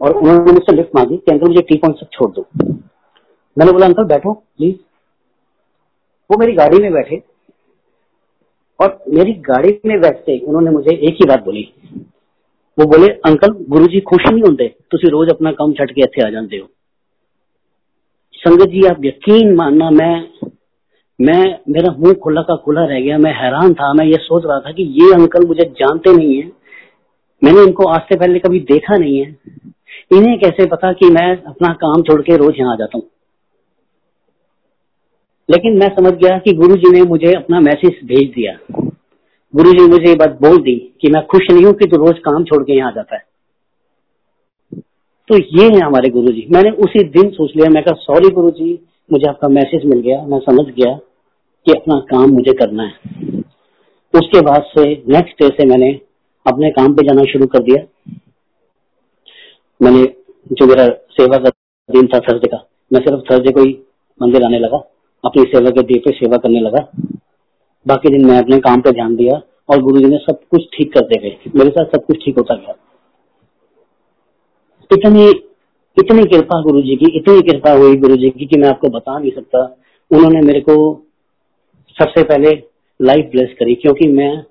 और 0.00 0.12
उन्होंने 0.12 0.52
मुझसे 0.52 0.76
लिफ्ट 0.76 0.90
मांगी 0.96 1.16
कि 1.16 1.32
अंकल 1.32 1.48
मुझे 1.48 1.60
टी 1.60 1.76
पॉइंट 1.76 1.96
तक 2.00 2.08
छोड़ 2.12 2.30
दो। 2.30 2.46
मैंने 3.58 3.72
बोला, 3.72 3.86
अंकल, 3.86 4.04
बैठो 4.04 4.32
प्लीज़ 4.32 4.76
वो 6.30 6.38
मेरी 6.38 6.52
गाड़ी 6.52 6.78
में 6.78 6.92
बैठे 6.92 7.22
और 8.80 9.04
मेरी 9.08 9.32
गाड़ी 9.32 9.80
में 9.86 10.00
बैठते 10.00 10.38
उन्होंने 10.38 10.70
मुझे 10.70 10.96
एक 10.96 11.14
ही 11.14 11.26
बात 11.28 11.44
बोली। 11.44 11.72
वो 12.78 12.84
बोले, 12.84 13.08
अंकल 13.08 13.52
गुरु 13.52 13.86
जी 13.86 14.00
खुश 14.00 14.32
नहीं 14.32 14.42
होंगे 14.42 14.68
तुम 14.68 15.10
रोज 15.10 15.28
अपना 15.30 15.52
काम 15.52 15.72
छट 15.72 15.90
के 15.90 16.00
इतने 16.00 16.26
आ 16.26 16.30
जाते 16.30 16.56
हो। 16.56 16.68
संगत 18.34 18.68
जी, 18.68 18.86
आप 18.86 19.04
यकीन 19.04 19.54
मानना, 19.54 19.90
मैं 19.90 20.28
मैं, 21.20 21.58
मेरा 21.68 21.96
मुँह 21.98 22.14
खुला 22.14 22.42
का 22.42 22.56
खुला 22.56 22.84
रह 22.84 23.00
गया, 23.00 23.18
मैं 23.18 23.32
हैरान 23.32 23.74
था, 23.74 23.92
मैं 23.92 24.06
ये 24.06 24.16
सोच 24.16 24.42
रहा 24.46 24.60
था 24.60 24.72
कि 24.72 24.82
ये 24.82 25.14
अंकल 25.14 25.46
मुझे 25.46 25.64
जानते 25.64 26.12
नहीं 26.12 26.42
है। 26.42 26.52
मैंने 27.44 27.62
इनको 27.62 27.88
आज 27.88 28.00
से 28.00 28.16
पहले 28.16 28.38
कभी 28.38 28.60
देखा 28.60 28.96
नहीं 28.96 29.18
है। 29.18 29.38
इन्हें 30.16 30.38
कैसे 30.38 30.66
पता 30.66 30.92
कि 30.92 31.10
मैं 31.10 31.42
अपना 31.42 31.72
काम 31.72 32.02
छोड़ 32.02 32.22
के 32.22 32.36
रोज 32.36 32.54
यहाँ 32.58 32.72
आ 32.72 32.76
जाता 32.76 32.98
हूँ? 32.98 33.04
लेकिन 35.50 35.78
मैं 35.78 35.88
समझ 35.88 36.12
गया 36.12 36.38
कि 36.38 36.52
गुरु 36.52 36.76
जी 36.76 36.90
ने 36.92 37.02
मुझे 37.02 37.32
अपना 37.32 37.60
मैसेज 37.60 37.92
भेज 38.04 38.28
दिया। 38.30 38.58
गुरु 39.54 39.72
जी 39.72 39.86
मुझे 39.86 40.08
ये 40.08 40.14
बात 40.14 40.38
बोल 40.42 40.58
दी 40.58 40.94
कि 41.00 41.08
मैं 41.08 41.26
खुश 41.26 41.46
नहीं 41.52 41.64
हूँ 41.64 41.72
कि 41.72 41.86
तू 41.86 41.96
तो 41.96 42.04
रोज 42.04 42.18
काम 42.18 42.44
छोड़ 42.44 42.62
के 42.62 42.72
यहाँ 42.72 42.92
जाता 42.92 43.16
है। 43.16 43.22
तो 45.28 45.38
ये 45.38 45.64
है 45.64 45.80
हमारे 45.80 46.08
गुरु 46.10 46.32
जी 46.32 46.46
मैंने 46.50 46.70
उसी 46.70 47.02
दिन 47.02 47.30
सोच 47.30 47.52
लिया, 47.56 47.70
मैं 47.70 47.82
कहा, 47.82 47.94
सॉरी 47.94 48.28
गुरु 48.28 48.50
जी 48.50 48.78
मुझे 49.12 49.28
आपका 49.28 49.48
मैसेज 49.48 49.84
मिल 49.84 50.00
गया। 50.00 50.22
मैं 50.22 50.38
समझ 50.38 50.66
गया 50.74 50.94
कि 51.66 51.72
अपना 51.72 51.98
काम 51.98 52.30
मुझे 52.30 52.52
करना 52.52 52.82
है। 52.82 52.92
उसके 54.14 54.40
बाद 54.40 54.62
से 54.62 54.84
नेक्स्ट 55.08 55.42
डे 55.42 55.48
से 55.48 55.66
मैंने 55.66 56.00
अपने 56.46 56.70
काम 56.70 56.94
पे 56.94 57.06
जाना 57.06 57.24
शुरू 57.24 57.46
कर 57.46 57.62
दिया। 57.62 57.84
मैंने 59.84 60.04
जो 60.50 60.66
मेरा 60.66 60.86
सेवा 61.12 61.38
का 61.38 61.50
दिन 61.88 62.06
था 62.06 62.18
थर्सडे 62.20 62.48
का, 62.48 62.64
मैं 62.90 63.00
सिर्फ़ 63.00 63.20
थर्सडे 63.30 63.52
को 63.52 63.62
ही 63.62 63.78
मंदिर 64.20 64.44
आने 64.44 64.58
लगा, 64.58 64.76
अपनी 65.24 65.42
सेवा 65.46 65.70
के 65.70 65.82
दिए 65.82 65.98
पे 66.00 66.12
सेवा 66.14 66.36
करने 66.36 66.60
लगा। 66.60 66.80
बाकी 67.86 68.10
दिन 68.10 68.26
मैं 68.26 68.38
अपने 68.38 68.58
काम 68.60 68.80
पे 68.80 68.92
ध्यान 68.92 69.16
दिया 69.16 69.40
और 69.68 69.82
गुरु 69.82 70.00
जी 70.00 70.06
ने 70.06 70.18
सब 70.18 70.40
कुछ 70.50 70.68
ठीक 70.74 70.92
करते 70.94 71.20
गए। 71.20 71.50
मेरे 71.56 71.70
साथ 71.70 71.96
सब 71.96 72.04
कुछ 72.06 72.24
ठीक 72.24 72.38
होता 72.38 72.54
गया। 72.54 72.74
इतनी 74.90 75.28
इतनी 75.96 76.22
कृपा 76.24 76.60
गुरु 76.62 76.80
जी 76.82 76.96
की, 76.96 77.10
इतनी 77.16 77.42
कृपा 77.42 77.72
हुई 77.72 77.96
गुरु 77.96 78.16
जी 78.16 78.30
की 78.30 78.46
कि 78.46 78.58
मैं 78.58 78.68
आपको 78.68 78.88
बता 78.88 79.18
नहीं 79.18 79.30
सकता। 79.30 79.60
उन्होंने 80.10 80.40
मेरे 80.40 80.60
को 80.60 80.74
सबसे 81.96 82.22
पहले 82.22 82.50
लाइफ 83.00 83.30
ब्लेस 83.32 83.54
करी, 83.58 83.74
क्योंकि 83.74 84.08
मैं 84.08 84.44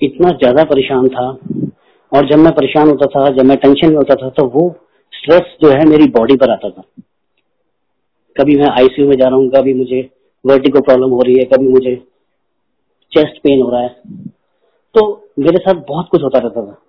इतना 0.00 0.30
ज़्यादा 0.32 0.64
परेशान 0.64 1.08
था। 1.08 1.26
और 2.14 2.26
जब 2.26 2.38
मैं 2.38 2.52
परेशान 2.52 2.88
होता 2.88 3.06
था, 3.06 3.30
जब 3.30 3.44
मैं 3.44 3.56
टेंशन 3.56 3.88
में 3.88 3.96
होता 3.96 4.14
था 4.14 4.28
तो 4.28 4.46
वो 4.46 4.76
स्ट्रेस 5.12 5.56
जो 5.62 5.68
है 5.70 5.86
मेरी 5.86 6.04
बॉडी 6.04 6.36
पर 6.36 6.50
आता 6.50 6.70
था। 6.70 6.82
कभी 8.40 8.56
मैं 8.56 8.68
आईसीयू 8.68 9.08
में 9.08 9.16
जा 9.16 9.28
रहा 9.28 9.36
हूँ, 9.36 9.50
कभी 9.50 9.74
मुझे 9.74 10.10
वर्टिको 10.46 10.80
प्रॉब्लम 10.80 11.10
हो 11.10 11.20
रही 11.20 11.34
है, 11.34 11.44
कभी 11.44 11.68
मुझे 11.68 11.96
चेस्ट 13.12 13.38
पेन 13.38 13.62
हो 13.62 13.70
रहा 13.70 13.80
है। 13.80 13.96
तो 14.94 15.28
मेरे 15.38 15.56
साथ 15.56 15.74
बहुत 15.88 16.08
कुछ 16.10 16.22
होता 16.22 16.38
रहता 16.38 16.66
था। 16.66 16.82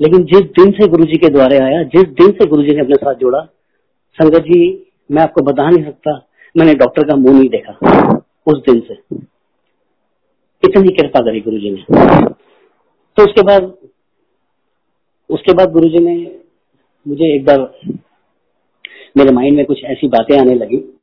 लेकिन 0.00 0.24
जिस 0.24 0.40
दिन 0.40 0.70
से 0.70 0.88
गुरु 0.88 1.04
के 1.04 1.28
द्वारे 1.28 1.58
आया, 1.58 1.82
जिस 1.82 2.02
दिन 2.02 2.30
से 2.30 2.46
गुरु 2.46 2.62
ने 2.62 2.80
अपने 2.80 2.94
साथ 2.94 3.14
जोड़ा, 3.14 3.40
संगत 4.14 4.38
जी, 4.38 4.92
मैं 5.10 5.22
आपको 5.22 5.42
बता 5.42 5.70
नहीं 5.70 5.84
सकता, 5.84 6.26
मैंने 6.56 6.74
डॉक्टर 6.74 7.02
का 7.02 7.16
मुँह 7.16 7.38
नहीं 7.38 7.48
देखा 7.48 7.72
उस 8.46 8.58
दिन 8.58 8.80
से। 8.80 8.94
इतनी 10.64 10.88
कृपा 10.88 11.20
करी 11.20 11.40
गुरु 11.40 11.56
ने। 11.56 11.84
तो 13.16 13.22
उसके 13.22 13.42
बाद 13.42 13.72
उसके 15.30 15.52
बाद 15.52 15.72
गुरु 15.72 15.88
जी 15.88 15.98
ने 15.98 16.38
मुझे 17.08 17.36
एक 17.36 17.44
बार 17.44 17.72
मेरे 19.16 19.32
माइंड 19.32 19.56
में 19.56 19.66
कुछ 19.66 19.84
ऐसी 19.84 20.08
बातें 20.08 20.38
आने 20.38 20.54
लगी। 20.54 20.98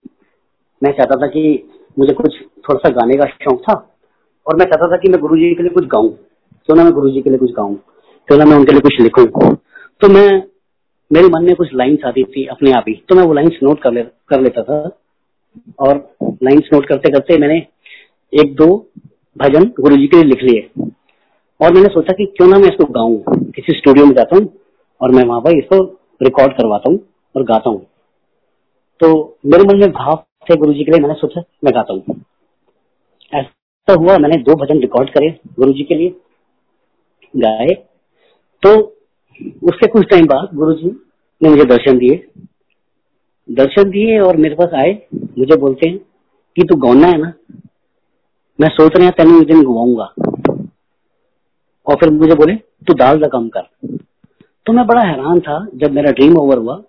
मैं 0.84 0.92
चाहता 0.92 1.22
था 1.22 1.28
कि 1.28 1.70
मुझे 2.00 2.14
कुछ 2.14 2.34
थोड़ा 2.42 2.78
सा 2.78 2.90
गाने 2.90 3.18
का 3.18 3.26
शौक 3.26 3.62
था 3.62 3.98
और 4.48 4.56
मैं 4.56 4.66
चाहता 4.66 4.92
था 4.92 4.98
कि 4.98 5.10
मैं 5.10 5.22
गुरु 5.22 5.38
जी 5.38 5.56
के 5.56 5.64
लिए 5.64 5.72
कुछ 5.72 5.86
गाऊं। 5.86 6.10
क्यों 6.66 6.76
ना 6.76 6.84
मैं 6.84 6.94
गुरु 6.94 7.10
जी 7.10 7.22
के 7.22 7.30
लिए 7.30 7.40
कुछ 7.40 7.52
गाऊं? 7.52 7.76
क्यों 8.28 8.38
ना 8.38 8.46
मैं 8.46 8.58
उनके 8.58 8.72
लिए 8.72 8.82
कुछ 8.82 9.02
लिखूं? 9.02 9.56
तो 10.02 10.10
मैं, 10.10 10.44
मेरे 11.14 11.28
मन 11.28 11.44
में 11.44 11.56
कुछ 11.56 11.70
लाइन्स 11.74 12.00
आती 12.06 12.24
थी 12.24 12.46
अपने 12.46 12.72
आप 12.72 12.86
ही। 12.88 13.04
तो 13.10 13.16
मैं 13.16 13.24
वो 13.24 13.34
लाइन्स 13.34 13.54
नोट 13.64 13.82
कर 13.82 13.92
ले, 13.92 14.04
कर 14.04 14.42
लेता 14.42 14.64
था 14.64 15.00
और 15.80 16.16
लाइन्स 16.24 16.64
नोट 16.74 16.86
करते 16.86 17.12
करते 17.12 17.38
मैंने 17.38 17.58
एक 18.34 18.56
दो 18.56 18.90
भजन 19.38 19.64
गुरु 19.80 19.98
जी 19.98 20.08
के 20.08 20.18
लिए 20.18 20.26
लिख 20.26 20.44
लिए। 20.44 20.70
और 21.60 21.74
मैंने 21.74 21.90
सोचा 21.90 22.14
कि 22.14 22.26
क्यों 22.26 22.48
ना 22.48 22.58
मैं 22.58 22.70
इसको 22.70 22.86
गाऊं, 22.86 23.18
किसी 23.52 23.74
स्टूडियो 23.74 24.06
में 24.06 24.14
जाता 24.16 24.36
हूँ 24.36 24.54
और 25.02 25.12
मैं 25.12 25.24
वहाँ 25.24 25.42
पर 25.42 25.58
इसको 25.58 25.84
रिकॉर्ड 26.24 26.54
करवाता 26.54 26.90
हूँ 26.90 27.00
और 27.36 27.44
गाता 27.44 27.70
हूँ। 27.70 27.86
तो 29.02 29.38
मेरे 29.46 29.64
मन 29.64 29.80
में 29.80 29.92
भाव 29.92 30.26
थे 30.50 30.56
गुरु 30.56 30.74
जी 30.74 30.84
के 30.84 30.92
लिए, 30.92 31.02
मैंने 31.02 31.14
सोचा 31.14 31.42
मैं 31.64 31.74
गाता 31.76 31.94
हूँ। 31.94 32.22
ऐसा 33.34 33.94
हुआ, 33.94 34.18
मैंने 34.18 34.38
दो 34.38 34.56
भजन 34.56 34.80
रिकॉर्ड 34.80 35.10
करे 35.10 35.30
गुरु 35.60 35.74
जी 35.74 35.84
के 35.84 35.96
लिए, 35.96 36.16
गाए। 37.34 37.68
तो 38.64 38.76
उसके 39.64 39.88
कुछ 39.88 40.06
टाइम 40.10 40.26
बाद 40.26 40.56
गुरु 40.56 40.74
जी 40.74 40.90
ने 41.42 41.50
मुझे 41.50 41.66
दर्शन 41.66 41.98
दिए। 41.98 42.24
दर्शन 43.50 43.90
दिए 43.90 44.20
और 44.20 44.38
मेरे 44.38 44.56
पास 44.56 44.74
आए, 44.74 44.92
मुझे 45.14 45.56
बोलते 45.56 45.90
हैं 45.90 45.98
कि 46.56 46.64
तू 46.64 46.76
गौना 46.76 47.08
है 47.08 47.18
ना, 47.18 47.34
मैं 48.60 48.70
सोच 48.70 48.98
रहा 48.98 49.10
तेन 49.10 49.36
एक 49.42 49.48
दिन 49.48 49.64
गुवाऊँगा 49.64 50.14
और 51.88 51.96
फिर 51.96 52.10
मुझे 52.12 52.36
बोले, 52.36 52.56
तू 52.56 52.94
दाल 52.94 53.20
का 53.20 53.28
काम 53.28 53.48
कर। 53.48 53.98
तो 54.66 54.74
मैं 54.74 54.86
बड़ा 54.88 55.02
हैरान 55.02 55.40
था 55.40 55.66
जब 55.76 55.92
मेरा 55.92 56.12
ड्रीम 56.12 56.38
ओवर 56.38 56.58
हुआ 56.58 56.82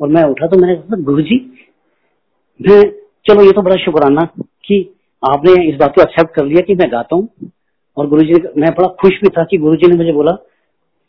और 0.00 0.08
मैं 0.08 0.22
उठा 0.24 0.46
तो 0.46 0.58
मैंने 0.58 0.74
कहा, 0.74 0.96
गुरु 0.98 1.22
जी, 1.22 1.36
मैं, 2.60 2.82
चलो 3.26 3.42
ये 3.42 3.52
तो 3.52 3.62
बड़ा 3.62 3.76
शुक्राना 3.76 4.24
कि 4.64 4.78
आपने 5.22 5.52
इस 5.68 5.76
बात 5.76 5.94
को 5.94 6.02
एक्सेप्ट 6.02 6.34
कर 6.34 6.44
लिया 6.44 6.60
कि 6.60 6.74
मैं 6.74 6.90
गाता 6.92 7.16
हूँ। 7.16 7.50
और 7.96 8.06
गुरु 8.08 8.22
जी 8.22 8.34
मैं 8.56 8.70
बड़ा 8.70 8.88
खुश 9.00 9.20
भी 9.22 9.28
था 9.28 9.44
कि 9.44 9.58
गुरु 9.58 9.76
जी 9.76 9.88
ने 9.88 9.96
मुझे 9.96 10.12
बोला 10.12 10.32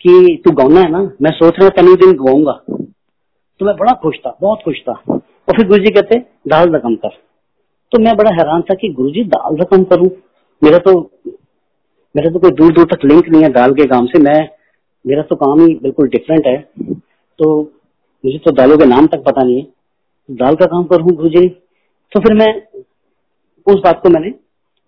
कि 0.01 0.41
तू 0.45 0.51
गाना 0.51 0.79
है 0.79 0.89
ना, 0.91 0.99
मैं 1.21 1.31
सोच 1.31 1.59
रहा 1.59 1.69
तेन 1.71 1.93
दिन 1.95 2.13
गवाऊँगा 2.13 2.51
तो 3.59 3.65
मैं 3.65 3.75
बड़ा 3.77 3.91
खुश 3.93 4.17
था, 4.17 4.37
बहुत 4.41 4.59
खुश 4.65 4.79
था। 4.79 4.93
और 5.09 5.55
फिर 5.55 5.67
गुरु 5.67 5.83
जी 5.83 5.91
कहते, 5.91 6.17
दाल 6.47 6.75
रकम 6.75 6.95
कर। 6.95 7.09
तो 7.91 7.99
मैं 7.99 8.15
बड़ा 8.17 8.31
हैरान 8.31 8.61
था 8.61 8.73
कि 8.73 8.89
गुरु 8.89 9.09
जी, 9.09 9.23
दाल 9.25 9.57
रकम 9.57 9.83
करूँ? 9.83 10.09
मेरा 10.61 10.77
तो 10.77 10.93
मेरा 12.15 12.29
तो 12.31 12.39
कोई 12.39 12.51
दूर 12.53 12.73
दूर 12.73 12.85
तक 12.85 13.05
लिंक 13.05 13.29
नहीं 13.29 13.43
है 13.43 13.49
दाल 13.51 13.73
के 13.73 13.85
काम 13.87 14.05
से। 14.05 14.19
मैं 14.21 14.39
मेरा 15.05 15.21
तो 15.23 15.35
काम 15.35 15.61
ही 15.61 15.73
बिल्कुल 15.83 16.07
डिफरेंट 16.09 16.45
है। 16.47 16.57
तो 17.39 17.49
मुझे 18.23 18.37
तो 18.37 18.51
दालों 18.51 18.77
के 18.77 18.85
नाम 18.85 19.07
तक 19.07 19.23
पता 19.23 19.43
नहीं 19.43 19.57
है। 19.57 19.67
दाल 20.29 20.55
का 20.55 20.65
काम 20.65 20.83
करूँ 20.85 21.15
गुरु 21.15 21.29
जी 21.29 21.47
तो 22.11 22.19
फिर 22.19 22.33
मैं 22.35 22.51
उस 23.67 23.79
बात 23.79 24.01
को 24.03 24.09
मैंने 24.09 24.33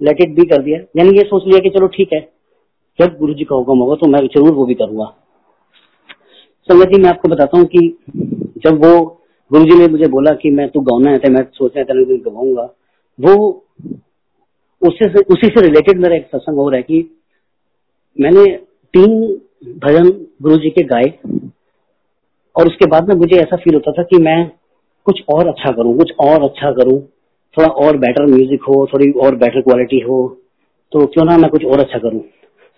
लेट 0.02 0.22
इट 0.22 0.36
भी 0.36 0.46
कर 0.46 0.62
दिया। 0.62 0.80
यानी 0.98 1.18
ये 1.18 1.24
सोच 1.24 1.48
लिया 1.48 1.60
कि 1.60 1.70
चलो 1.70 1.88
ठीक 1.88 2.14
है। 2.14 2.20
जब 3.00 3.18
गुरु 3.20 3.34
जी 3.34 3.44
का 3.44 3.56
हुक्म 3.56 3.78
होगा 3.80 3.96
तो 3.96 4.08
मैं 4.08 4.20
ज़रूर 4.28 4.52
वो 4.52 4.66
भी 4.66 4.74
करूँगा। 4.74 5.06
संगत 6.70 6.88
जी, 6.88 7.02
मैं 7.02 7.10
आपको 7.10 7.30
बताता 7.30 7.58
हूँ 7.58 7.66
कि 7.66 7.80
जब 8.66 8.84
वो 8.86 8.94
गुरु 9.52 9.64
जी 9.64 9.78
ने 9.80 9.88
मुझे 9.88 10.08
बोला 10.08 10.34
कि 10.34 10.50
मैं 10.52 10.68
तू 10.70 10.82
गाना 10.82 11.12
है 11.12 11.18
तो 11.18 11.32
मैं 11.32 11.44
सोच 11.54 11.76
रहा 11.78 11.84
था 11.84 11.94
गवाऊँगा 12.30 12.64
वो 13.20 13.34
उससे 14.88 15.08
से, 15.10 15.20
उसी 15.20 15.48
से 15.48 15.62
रिलेटेड 15.62 16.02
मेरा 16.02 16.16
एक 16.16 16.26
सत्संग 16.26 16.58
हो 16.58 16.70
रहा 16.70 16.78
है 16.78 16.84
कि 16.84 17.10
मैंने 18.18 18.46
तीन 18.94 19.18
भजन 19.86 20.10
गुरु 20.42 20.58
जी 20.58 20.70
के 20.70 20.84
गाए 20.84 21.14
और 22.56 22.68
उसके 22.68 22.86
बाद 22.86 23.08
में 23.10 23.16
मुझे 23.16 23.38
ऐसा 23.38 23.56
फील 23.56 23.74
होता 23.74 23.92
था 23.92 24.04
कि 24.04 24.18
मैं 24.18 24.40
कुछ 25.08 25.22
और 25.30 25.48
अच्छा 25.48 25.72
करूँ 25.72 25.98
कुछ 25.98 26.12
और 26.20 26.44
अच्छा 26.44 26.72
करूँ 26.72 27.00
थोड़ा 27.58 27.68
और 27.86 27.98
बेटर 27.98 28.26
म्यूज़िक 28.26 28.64
हो 28.64 28.86
थोड़ी 28.94 29.12
और 29.26 29.36
बेटर 29.36 29.62
क्वालिटी 29.62 30.00
हो 30.00 30.18
तो 30.92 31.06
क्यों 31.06 31.26
ना 31.26 31.38
मैं 31.38 31.50
कुछ 31.50 31.66
और 31.66 31.80
अच्छा 31.80 32.00
करूँ। 32.00 32.20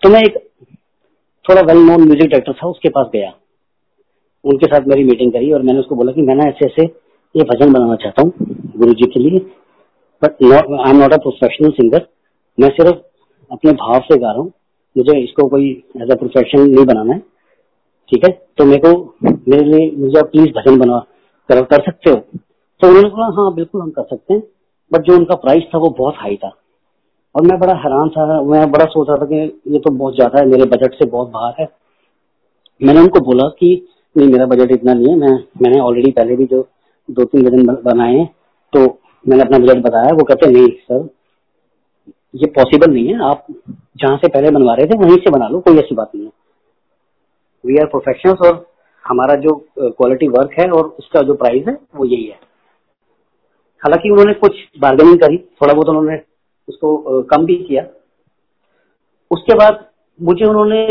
तो 0.02 0.08
मैं 0.08 0.20
एक 0.20 0.36
थोड़ा 1.44 1.60
वेल 1.62 1.78
नोन 1.78 2.02
म्यूज़िक 2.02 2.30
डायरेक्टर 2.30 2.52
था 2.52 2.68
उसके 2.68 2.88
पास 2.88 3.06
गया। 3.12 3.32
उनके 4.44 4.66
साथ 4.66 4.86
मेरी 4.88 5.04
मीटिंग 5.04 5.32
करी 5.32 5.50
और 5.52 5.62
मैंने 5.62 5.80
उसको 5.80 5.96
बोला 5.96 6.12
कि 6.12 6.22
मैं 6.22 6.34
ना 6.34 6.48
ऐसे 6.48 6.66
ऐसे 6.66 6.84
ये 7.34 7.44
भजन 7.44 7.72
बनाना 7.72 7.96
चाहता 7.96 8.22
हूँ 8.22 8.32
गुरु 8.76 8.92
जी 8.92 9.10
के 9.10 9.20
लिए 9.20 9.38
but 10.22 10.42
I 10.44 10.90
am 10.90 10.96
not 10.96 11.12
a 11.12 11.16
professional 11.18 11.70
singer 11.70 12.06
मैं 12.58 12.68
सिर्फ़ 12.70 12.96
अपने 13.50 13.72
भाव 13.74 14.00
से 14.02 14.16
गा 14.18 14.30
रहा 14.30 14.40
हूँ। 14.40 14.52
मुझे 14.96 15.18
इसको 15.18 15.46
कोई 15.48 15.70
एज 15.96 16.10
अ 16.10 16.14
प्रोफेशन 16.14 16.60
नहीं 16.60 16.84
बनाना 16.86 17.12
है। 17.12 17.18
ठीक 18.12 18.24
है? 18.24 18.30
तो 18.58 18.64
मेरे 18.64 18.80
को 18.84 19.14
मेरे 19.24 19.64
लिए 19.64 19.90
मुझे 19.96 20.22
प्लीज़ 20.24 20.50
भजन 20.50 20.78
बना 20.78 20.98
कर, 21.48 21.62
कर 21.62 21.82
सकते 21.82 22.10
हो। 22.10 22.16
तो 22.16 22.88
उन्होंने 22.88 23.08
कहा 23.08 23.26
हाँ 23.36 23.52
बिल्कुल 23.54 23.80
हम 23.80 23.90
कर 23.90 24.02
सकते 24.04 24.34
हैं। 24.34 24.42
बट 24.90 25.02
जो 25.02 25.16
उनका 25.16 25.34
प्राइस 25.36 25.64
था 25.74 25.78
वो 25.78 25.90
बहुत 25.98 26.14
हाई 26.18 26.36
था। 26.36 26.52
और 27.34 27.42
मैं 27.46 27.58
बड़ा 27.60 27.74
हैरान 27.76 28.08
था 28.08 28.40
मैं 28.42 28.70
बड़ा 28.70 28.84
सोच 28.86 29.08
रहा 29.08 29.16
था 29.16 29.26
कि 29.26 29.36
ये 29.72 29.78
तो 29.78 29.90
बहुत 29.92 30.14
ज़्यादा 30.14 30.40
है 30.40 30.46
मेरे 30.46 30.64
बजट 30.66 30.94
से 30.94 31.06
बहुत 31.06 31.30
बाहर 31.30 31.54
है। 31.60 31.68
मैंने 32.80 33.00
उनको 33.00 33.20
बोला 33.20 33.48
कि 33.58 33.70
नहीं 34.16 34.28
मेरा 34.28 34.46
बजट 34.46 34.72
इतना 34.72 34.92
नहीं 34.94 35.08
है। 35.08 35.16
मैं 35.16 35.32
मैंने 35.62 35.80
ऑलरेडी 35.80 36.10
पहले 36.10 36.36
भी 36.36 36.44
जो 36.46 36.66
दो 37.08 37.24
तीन 37.24 37.44
भजन 37.44 37.66
बनाए 37.84 38.14
हैं 38.14 38.26
तो 38.72 38.86
मैंने 39.24 39.42
अपना 39.42 39.58
बजट 39.58 39.82
बताया, 39.82 40.10
वो 40.10 40.24
कहते 40.24 40.50
नहीं 40.50 40.68
सर, 40.82 41.08
ये 42.34 42.46
पॉसिबल 42.50 42.92
नहीं 42.92 43.06
है। 43.08 43.24
आप 43.24 43.46
जहाँ 43.96 44.16
से 44.16 44.28
पहले 44.28 44.50
बनवा 44.50 44.74
रहे 44.74 44.86
थे, 44.86 44.98
वहीं 44.98 45.16
से 45.16 45.30
बना 45.30 45.48
लो, 45.48 45.60
कोई 45.60 45.78
ऐसी 45.78 45.94
बात 45.94 46.10
नहीं 46.14 46.24
है। 46.24 46.32
वी 47.64 47.76
आर 47.76 47.86
प्रोफेशनल्स 47.86 48.40
और 48.46 48.66
हमारा 49.04 49.34
जो 49.36 49.54
क्वालिटी 49.78 50.28
वर्क 50.28 50.50
है 50.60 50.68
और 50.70 50.84
उसका 50.98 51.20
जो 51.22 51.34
प्राइस 51.34 51.68
है, 51.68 51.76
वो 51.96 52.04
यही 52.04 52.24
है। 52.24 52.38
हालाँकि 53.82 54.10
उन्होंने 54.10 54.32
कुछ 54.36 54.56
बार्गेनिंग 54.80 55.18
करी, 55.20 55.36
थोड़ा 55.36 55.72
बहुत 55.74 55.88
उन्होंने 55.88 56.20
उसको 56.68 57.22
कम 57.24 57.44
भी 57.46 57.54
किया। 57.58 57.86
उसके 59.30 59.54
बाद 59.54 59.84
मुझे 60.20 60.44
उन्होंने, 60.44 60.84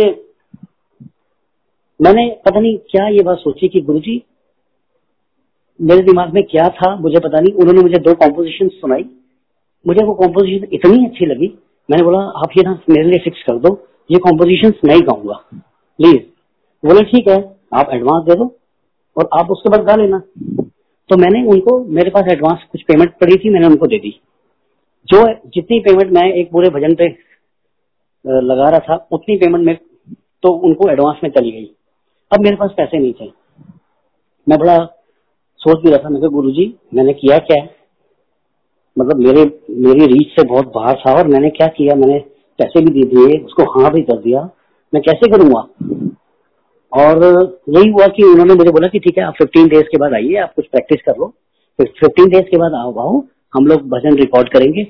मैंने 2.00 2.30
पता 2.46 2.60
नहीं 2.60 2.78
क्या 2.92 3.08
ये 3.08 3.24
बात 3.24 3.38
सोची 3.38 3.68
कि 3.68 3.82
गुरुजी 3.82 4.18
मेरे 5.82 6.02
दिमाग 6.02 6.34
में 6.34 6.44
क्या 6.44 6.68
था, 6.70 6.96
मुझे 6.96 7.20
पता 7.20 7.40
नहीं। 7.40 7.54
उन्होंने 7.54 7.82
मुझे 7.82 8.00
दो 8.00 8.14
कॉम्पोजिशन 8.14 8.68
सुनाई। 8.68 9.06
मुझे 9.88 10.06
वो 10.06 10.14
कॉम्पोजिशन 10.14 10.68
इतनी 10.74 11.06
अच्छी 11.06 11.26
लगी। 11.26 11.48
मैंने 11.92 12.04
बोला, 12.04 12.20
आप 12.20 12.52
ये 12.58 12.64
ना 12.64 12.80
मेरे 12.90 13.04
लिए 13.04 13.20
फिक्स 13.20 13.44
कर 13.44 13.58
दो। 13.58 13.88
ये 14.12 14.20
कॉम्पोजिशन 14.20 14.74
नहीं 14.86 15.02
गाऊँगा। 15.02 15.34
प्लीज़ 16.00 16.20
बोले, 16.86 17.04
ठीक 17.04 17.28
है, 17.28 17.56
आप 17.74 17.90
एडवांस 17.94 18.24
दे 18.24 18.36
दो 18.36 18.56
और 19.18 19.30
आप 19.34 19.52
उसके 19.52 19.70
बाद 19.70 19.82
गा 19.82 19.96
लेना। 19.96 20.20
तो 21.10 21.18
मैंने 21.18 21.44
उनको, 21.48 21.80
मेरे 21.86 22.10
पास 22.10 22.24
एडवांस 22.32 22.60
कुछ 22.72 22.82
पेमेंट 22.82 23.12
पड़ी 23.12 23.36
थी, 23.36 23.50
मैंने 23.50 23.68
उनको 23.68 23.88
दे 23.88 23.98
दी। 23.98 24.20
जो 25.08 25.34
जितनी 25.48 25.80
पेमेंट 25.80 26.12
मैं 26.12 26.34
एक 26.34 26.52
पूरे 26.52 26.70
भजन 26.70 26.96
पे 26.96 27.06
लगा 28.28 28.70
रहा 28.70 28.80
था, 28.80 29.08
उतनी 29.12 29.38
पेमेंट 29.38 29.66
में 29.66 29.78
तो 30.44 30.50
उनको 30.50 30.90
एडवांस 30.90 31.18
में 31.24 31.30
चली 31.30 31.52
गई। 31.52 31.66
अब 32.34 32.44
मेरे 32.44 32.56
पास 32.56 32.72
पैसे 32.78 33.00
नहीं 33.00 33.14
थे। 33.14 33.32
मैं 34.50 34.60
बड़ा 34.60 34.78
सोच 35.58 35.84
भी 35.84 35.90
रहा 35.90 36.06
था, 36.06 36.10
मैं 36.10 36.22
गुरु 36.22 36.52
जी 36.52 36.76
मैंने 36.94 37.14
किया 37.14 37.38
क्या? 37.38 37.68
मतलब 39.00 39.18
मेरे, 39.18 39.60
मेरी 39.70 40.06
रीच 40.06 40.28
से 40.28 40.44
बहुत 40.44 40.72
बाहर 40.76 40.96
था 40.96 41.14
और 41.14 41.28
मैंने 41.28 41.50
क्या 41.50 41.68
किया? 41.68 41.96
मैंने 41.96 42.20
पैसे 42.60 42.82
भी 42.82 42.90
दे 42.90 43.16
दिए, 43.16 43.40
उसको 43.40 43.64
हाँ 43.64 43.94
भी 43.94 44.02
कर 44.02 44.18
दिया। 44.18 44.50
मैं 44.94 45.04
कैसे 45.04 45.32
करूँगा? 45.32 45.68
और 46.94 47.24
यही 47.70 47.90
हुआ 47.90 48.08
कि 48.08 48.24
उन्होंने 48.24 48.54
मुझे 48.54 48.72
बोला 48.72 48.88
कि, 48.88 49.00
ठीक 49.00 49.18
है, 49.18 49.24
आप 49.24 49.34
फिफ्टीन 49.34 49.68
डेज़ 49.68 49.84
के 49.84 49.98
बाद 49.98 50.14
आइए, 50.14 50.36
आप 50.36 50.54
कुछ 50.56 50.68
प्रैक्टिस 50.68 51.02
कर 51.02 51.12
लो। 51.12 51.34
फिर 51.78 51.86
फिफ्टीन 51.86 52.30
डेज़ 52.30 52.44
के 52.44 52.58
बाद 52.58 52.74
आओ 52.74 53.00
आओ, 53.00 53.24
हम 53.54 53.68
लोग 53.68 53.82
भजन 53.82 54.16
रिकॉर्ड 54.16 54.50
करेंगे। 54.50 54.84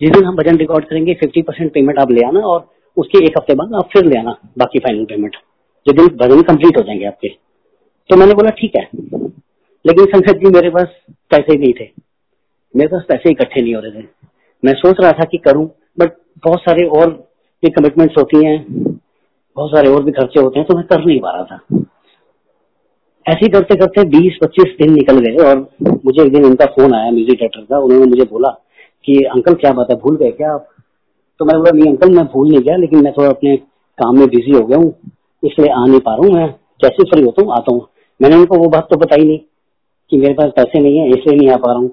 जिस 0.00 0.10
दिन 0.10 0.24
हम 0.24 0.36
भजन 0.36 0.56
रिकॉर्ड 0.56 0.84
करेंगे 0.84 1.14
फिफ्टी 1.14 1.42
परसेंट 1.42 1.72
पेमेंट 1.72 1.98
आप 1.98 2.10
ले 2.10 2.26
आना 2.26 2.40
और 2.40 2.68
उसके 2.96 3.24
एक 3.24 3.32
हफ़्ते 3.38 3.54
बाद 3.54 3.74
आप 3.74 3.88
फिर 3.92 4.04
ले 4.04 4.18
आना, 4.18 4.36
बाकी 4.58 4.78
फाइनल 4.78 5.04
पेमेंट 5.04 5.36
जो 5.86 5.92
दिन 5.92 6.06
भजन 6.06 6.42
कंप्लीट 6.42 6.78
हो 6.78 6.82
जाएँगे 6.82 7.04
आपके। 7.04 7.28
तो 8.10 8.16
मैंने 8.16 8.34
बोला, 8.34 8.50
ठीक 8.50 8.72
है। 8.76 8.88
लेकिन 9.84 10.04
संसद 10.06 10.38
जी 10.38 10.50
मेरे 10.50 10.70
पास 10.70 10.88
पैसे 11.30 11.58
नहीं 11.58 11.72
थे। 11.72 11.90
मेरे 12.74 12.88
पास 12.88 13.04
पैसे 13.08 13.30
इकट्ठे 13.30 13.62
नहीं 13.62 13.74
हो 13.74 13.80
रहे 13.80 14.02
थे। 14.02 14.06
मैं 14.62 14.72
सोच 14.74 15.00
रहा 15.00 15.12
था 15.12 15.24
कि 15.24 15.38
करूँ 15.38 15.66
बट 15.98 16.12
बहुत 16.44 16.60
सारे 16.60 16.86
और 16.90 17.10
भी 17.62 17.70
कमिटमेंट्स 17.70 18.14
होती 18.18 18.44
हैं, 18.46 18.58
बहुत 19.56 19.70
सारे 19.70 19.88
और 19.88 20.02
भी 20.04 20.12
खर्चे 20.12 20.40
होते 20.40 20.58
हैं 20.58 20.66
तो 20.68 20.76
मैं 20.76 20.84
कर 20.86 21.04
नहीं 21.04 21.20
पा 21.20 21.30
रहा 21.30 21.44
था। 21.44 21.84
ऐसे 23.26 23.48
करते 23.48 23.74
करते 23.76 24.04
बीस 24.08 24.38
पच्चीस 24.42 24.74
दिन 24.78 24.92
निकल 24.92 25.18
गए 25.18 25.44
और 25.44 25.58
मुझे 26.04 26.22
एक 26.22 26.32
दिन 26.32 26.44
उनका 26.44 26.66
फ़ोन 26.66 26.94
आया 26.94 27.10
म्यूज़िक 27.10 27.38
डायरेक्टर 27.38 27.64
का। 27.64 27.78
उन्होंने 27.78 28.06
मुझे 28.06 28.24
बोला 28.24 28.48
कि, 29.04 29.14
अंकल, 29.24 29.54
क्या 29.54 29.72
बात 29.72 29.90
है? 29.90 29.96
भूल 29.96 30.16
गए 30.16 30.30
क्या 30.30 30.52
आप? 30.54 30.66
तो 31.40 31.44
मैंने 31.44 31.58
बोला, 31.58 31.70
नहीं 31.70 31.90
अंकल, 31.90 32.10
मैं 32.10 32.24
भूल 32.24 32.48
नहीं 32.48 32.60
गया, 32.60 32.76
लेकिन 32.76 33.04
मैं 33.04 33.12
थोड़ा 33.12 33.28
अपने 33.28 33.56
काम 33.98 34.18
में 34.18 34.26
बिज़ी 34.28 34.52
हो 34.52 34.64
गया 34.66 34.78
हूँ, 34.78 34.92
इसलिए 35.42 35.72
आ 35.72 35.84
नहीं 35.86 36.00
पा 36.00 36.14
रहा 36.14 36.26
हूँ। 36.26 36.34
मैं 36.34 36.48
जैसे 36.82 37.04
फ्री 37.04 37.22
होता 37.22 37.42
हूँ, 37.42 37.52
आता 37.52 37.74
हूँ। 37.74 37.86
मैंने 38.20 38.36
उनको 38.36 38.58
वो 38.58 38.68
बात 38.68 38.88
तो 38.90 38.96
बताई 38.96 39.24
नहीं। 39.24 39.38
कि 40.12 40.18
मेरे 40.18 40.34
पास 40.34 40.50
पैसे 40.56 40.78
नहीं 40.78 40.98
है, 40.98 41.08
इसलिए 41.08 41.36
नहीं 41.36 41.50
आ 41.50 41.56
पा 41.56 41.70
रहा 41.70 41.80
हूँ। 41.80 41.88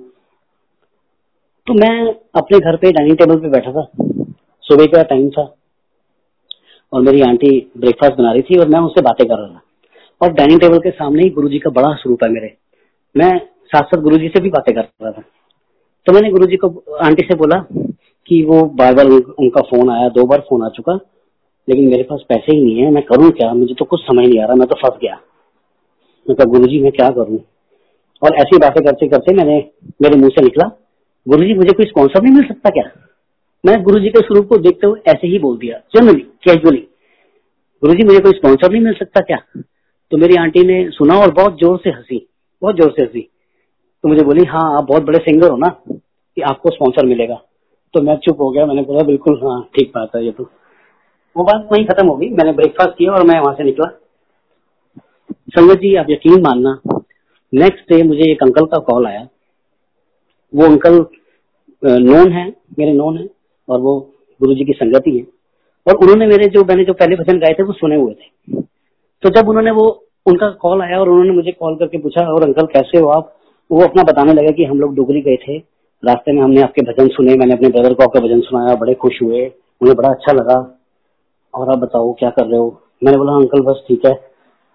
तो 1.68 1.74
मैं 1.74 2.16
अपने 2.36 2.60
घर 2.60 2.76
पे 2.76 2.92
डाइनिंग 2.92 3.18
टेबल 3.18 3.36
पे 3.36 3.50
बैठा 3.50 3.72
था। 3.72 3.92
सुबह 4.62 4.86
का 4.86 5.04
टाइम 5.04 5.30
था। 5.30 5.56
और 6.94 7.02
मेरी 7.02 7.22
आंटी 7.22 7.72
ब्रेकफास्ट 7.78 8.14
बना 8.14 8.32
रही 8.32 8.42
थी 8.42 8.60
और 8.60 8.68
मैं 8.68 8.80
उससे 8.80 9.02
बातें 9.02 9.28
कर 9.28 9.36
रहा 9.36 9.48
था। 9.48 9.62
और 10.22 10.34
डाइनिंग 10.34 10.60
टेबल 10.60 10.78
के 10.78 10.92
सामने 10.92 11.24
ही 11.24 11.30
गुरुजी 11.30 11.60
का 11.60 11.70
बड़ा 11.70 11.94
स्वरूप 11.94 12.24
है 12.24 12.30
मेरे। 12.30 12.58
मैं 13.18 13.40
साथ 13.48 13.82
साथ 13.82 14.02
गुरु 14.02 14.18
जी 14.18 14.28
से 14.28 14.42
भी 14.42 14.50
बातें 14.50 14.76
कर 14.76 14.82
रहा 14.82 15.12
था। 15.12 15.24
तो 16.06 16.14
मैंने 16.14 16.32
गुरु 16.32 16.46
जी 16.46 16.56
को, 16.56 16.84
आंटी 17.02 17.24
से 17.24 17.36
बोला 17.36 17.66
कि 18.28 18.44
वो 18.44 18.64
बार 18.64 18.94
बार 18.94 19.06
उनका 19.40 19.62
फ़ोन 19.62 19.90
आया, 19.90 20.10
दो 20.10 20.26
बार 20.26 20.40
फ़ोन 20.40 20.64
आ 20.64 20.70
चुका, 20.70 21.00
लेकिन 21.70 21.90
मेरे 21.90 22.04
पास 22.04 22.26
पैसे 22.30 22.56
ही 22.56 22.64
नहीं 22.64 22.76
है, 22.76 22.92
मैं 22.92 23.04
करूँ 23.04 23.32
क्या? 23.32 23.54
मुझे 23.54 23.74
तो 23.74 23.86
कुछ 23.86 24.02
समझ 24.02 24.28
नहीं 24.28 24.42
आ 24.42 24.46
रहा, 24.46 24.56
मैं 24.56 24.68
तो 24.68 24.76
फंस 24.76 25.00
गया। 25.02 25.20
मैं 26.30 26.36
कहा 26.36 26.46
गुरु 26.46 26.66
जी 26.66 26.80
मैं 26.80 26.92
क्या 26.92 27.10
करूँ? 27.10 27.40
और 28.22 28.36
ऐसी 28.36 28.58
बातें 28.58 28.84
करते 28.86 29.08
करते 29.08 29.34
मैंने, 29.34 29.58
मेरे 30.02 30.18
मुँह 30.18 30.30
से 30.30 30.42
निकला। 30.42 30.68
गुरु 31.28 31.44
जी 31.44 31.54
मुझे 31.54 31.74
कोई 31.74 31.86
स्पॉन्सर 31.86 32.22
नहीं 32.24 32.34
मिल 32.34 32.44
सकता 32.44 32.70
क्या? 32.70 32.84
मैं 33.64 33.82
गुरु 33.84 34.00
जी 34.00 34.10
के 34.10 34.20
स्वरूप 34.20 34.48
को 34.48 34.58
देखते 34.58 34.88
हुए 34.88 35.02
ऐसे 35.08 35.28
ही 35.28 35.40
बोल 35.40 35.58
दिया। 35.58 35.78
जनरली 35.96 36.22
कैजुअली 36.44 36.86
गुरु 37.84 37.94
जी 37.94 38.04
मुझे 38.04 38.20
कोई 38.20 38.32
स्पॉन्सर 38.32 38.72
नहीं 38.72 38.82
मिल 38.82 38.94
सकता 38.94 39.22
क्या? 39.22 39.38
तो 40.12 40.18
मेरी 40.18 40.36
आंटी 40.36 40.64
ने 40.64 40.90
सुना 40.90 41.20
और 41.20 41.32
बहुत 41.32 41.60
ज़ोर 41.60 41.78
से 41.78 41.90
हँसी, 41.90 42.26
बहुत 42.62 42.76
ज़ोर 42.76 42.92
से 42.92 43.02
हँसी। 43.02 43.22
तो 44.04 44.10
मुझे 44.10 44.24
बोली 44.24 44.44
हाँ 44.44 44.64
आप 44.78 44.84
बहुत 44.84 45.04
बड़े 45.04 45.20
सिंगर 45.20 45.52
हो 45.52 45.58
ना, 45.58 45.68
कि 45.68 46.42
आपको 46.42 46.70
स्पॉन्सर 46.70 47.06
मिलेगा। 47.06 47.36
तो 47.94 48.02
मैं 48.02 48.16
चुप 48.18 48.42
हो 48.42 48.50
गया। 48.50 48.66
मैंने 48.66 48.82
बोला, 48.82 49.04
बिल्कुल 49.04 49.40
हाँ 49.44 49.62
ठीक 49.76 49.92
बात 49.96 50.16
है 50.16 50.26
ये 50.26 50.32
तो। 50.32 50.44
वो 51.36 51.44
बात 51.44 51.68
वही 51.72 51.84
खत्म 51.84 52.08
हो 52.08 52.16
गई। 52.16 52.30
मैंने 52.30 52.52
ब्रेकफास्ट 52.52 52.98
किया 52.98 53.12
और 53.12 53.24
मैं 53.24 53.40
वहाँ 53.40 53.54
से 53.56 53.64
निकला। 53.64 53.88
संगत 55.50 55.80
जी, 55.80 55.96
आप 55.96 56.10
यकीन 56.10 56.42
मानना 56.42 56.80
नेक्स्ट 57.54 57.92
डे 57.92 58.02
मुझे 58.04 58.32
एक 58.32 58.44
अंकल 58.44 58.66
का 58.66 58.78
कॉल 58.84 59.08
आया। 59.08 59.28
वो 60.54 60.66
अंकल 60.66 61.06
नोन 61.84 62.32
है, 62.32 62.48
मेरे 62.80 62.94
नोन 62.94 63.18
है, 63.18 63.28
और 63.68 63.80
वो 63.80 64.00
गुरु 64.42 64.54
जी 64.56 64.66
की 64.66 64.74
संगति 64.74 65.18
है। 65.18 65.26
और 65.88 65.96
उन्होंने 65.96 66.28
मेरे 66.28 66.48
जो, 66.48 66.64
मैंने 66.64 66.84
जो 66.84 66.94
पहले 66.94 67.16
भजन 67.16 67.40
गाए 67.40 67.54
थे, 67.54 67.64
वो 67.64 67.74
सुने 67.74 67.96
हुए 67.96 68.14
थे। 68.14 68.62
तो 69.24 69.30
जब 69.30 69.50
उन्होंने 69.50 69.72
वो, 69.72 69.86
उनका 70.26 70.50
कॉल 70.62 70.82
आया 70.82 71.00
और 71.00 71.10
उन्होंने 71.10 71.32
मुझे 71.32 71.52
कॉल 71.52 71.76
करके 71.76 71.98
पूछा, 71.98 72.26
और 72.26 72.44
अंकल 72.44 72.66
कैसे 72.68 73.00
हो 73.00 73.08
आप? 73.10 73.36
वो 73.70 73.82
अपना 73.84 74.04
बताने 74.04 74.34
लगे 74.34 74.52
कि 74.54 74.64
हम 74.64 74.80
लोग 74.80 74.96
डुगरी 74.96 75.22
गए 75.22 75.36
थे। 75.38 75.58
रास्ते 76.04 76.32
में 76.32 76.42
हमने 76.42 76.62
आपके 76.62 76.82
भजन 76.82 77.08
सुने, 77.08 77.36
मैंने 77.36 77.54
अपने 77.54 77.70
ब्रदर 77.70 77.94
को 77.94 78.04
आपका 78.04 78.20
भजन 78.20 78.42
सुनाया, 78.42 78.76
बड़े 78.76 78.94
खुश 78.96 79.22
हुए, 79.22 79.46
उन्हें 79.82 79.96
बड़ा 79.98 80.10
अच्छा 80.10 80.34
लगा। 80.34 80.58
और 81.54 81.70
आप 81.72 81.78
बताओ, 81.78 82.12
क्या 82.20 82.30
कर 82.30 82.46
रहे 82.46 82.60
हो? 82.60 82.82
मैंने 83.04 83.18
बोला 83.18 83.34
अंकल 83.36 83.62
बस 83.64 83.84
ठीक 83.88 84.06
है 84.06 84.14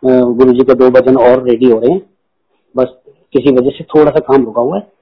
गुरु 0.02 0.52
जी 0.52 0.64
के 0.64 0.74
दो 0.74 0.88
भजन 0.90 1.16
और 1.18 1.42
रेडी 1.44 1.70
हो 1.70 1.78
रहे 1.80 1.92
हैं। 1.92 2.00
बस 2.76 2.94
किसी 3.32 3.52
वजह 3.52 3.70
से 3.70 3.84
थोड़ा 3.84 4.10
सा 4.10 4.20
काम 4.20 4.44
रुका 4.44 4.62
हुआ 4.62 4.76
है। 4.76 4.92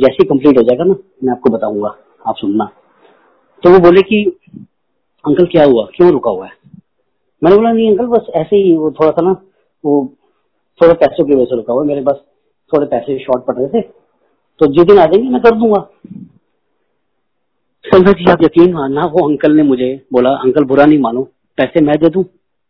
जैसे 0.00 0.16
ही 0.20 0.24
कंप्लीट 0.24 0.58
हो 0.58 0.62
जाएगा 0.62 0.84
ना, 0.84 0.94
मैं 1.24 1.32
आपको 1.32 1.50
बताऊँगा, 1.50 1.94
आप 2.26 2.36
सुनना। 2.36 2.64
तो 3.62 3.70
वो 3.70 3.78
बोले 3.78 4.02
कि, 4.02 4.24
अंकल, 5.24 5.46
क्या 5.46 5.64
हुआ? 5.64 5.86
क्यों 5.96 6.10
रुका 6.10 6.30
हुआ 6.30 6.46
है? 6.46 6.52
मैंने 7.44 7.56
बोला, 7.56 7.72
नहीं 7.72 7.90
अंकल, 7.90 8.06
बस 8.06 8.26
ऐसे 8.34 8.56
ही 8.56 8.76
वो 8.76 8.90
थोड़ा 8.90 9.10
सा 9.10 9.22
ना, 9.22 9.32
वो 9.84 10.12
थोड़े 10.82 10.94
पैसों 10.94 11.24
की 11.24 11.34
वजह 11.34 11.44
से 11.44 11.56
रुका 11.56 11.72
हुआ 11.72 11.84
मेरे 11.84 12.00
पास 12.00 12.20
थोड़े 12.72 12.86
पैसे 12.86 13.18
शॉर्ट 13.18 13.44
पड़ 13.44 13.54
रहे 13.54 13.68
थे 13.68 13.80
तो 14.60 14.66
जिस 14.66 14.84
दिन 14.84 14.98
आ 14.98 15.04
जाएँगे, 15.06 15.28
मैं 15.28 15.40
कर 15.42 15.54
दूँगा। 15.54 15.80
संगत 17.84 18.16
जी 18.16 18.30
आप 18.30 18.42
यकीन 18.42 18.72
मानना, 18.74 19.04
वो 19.04 19.28
अंकल 19.28 19.52
ने 19.52 19.62
मुझे 19.62 20.06
बोला, 20.12 20.30
अंकल, 20.30 20.64
बुरा 20.64 20.84
नहीं 20.86 20.98
मानो। 20.98 21.22
पैसे 21.58 21.80
मैं 21.80 21.96
दे 21.98 22.08
दू, 22.08 22.24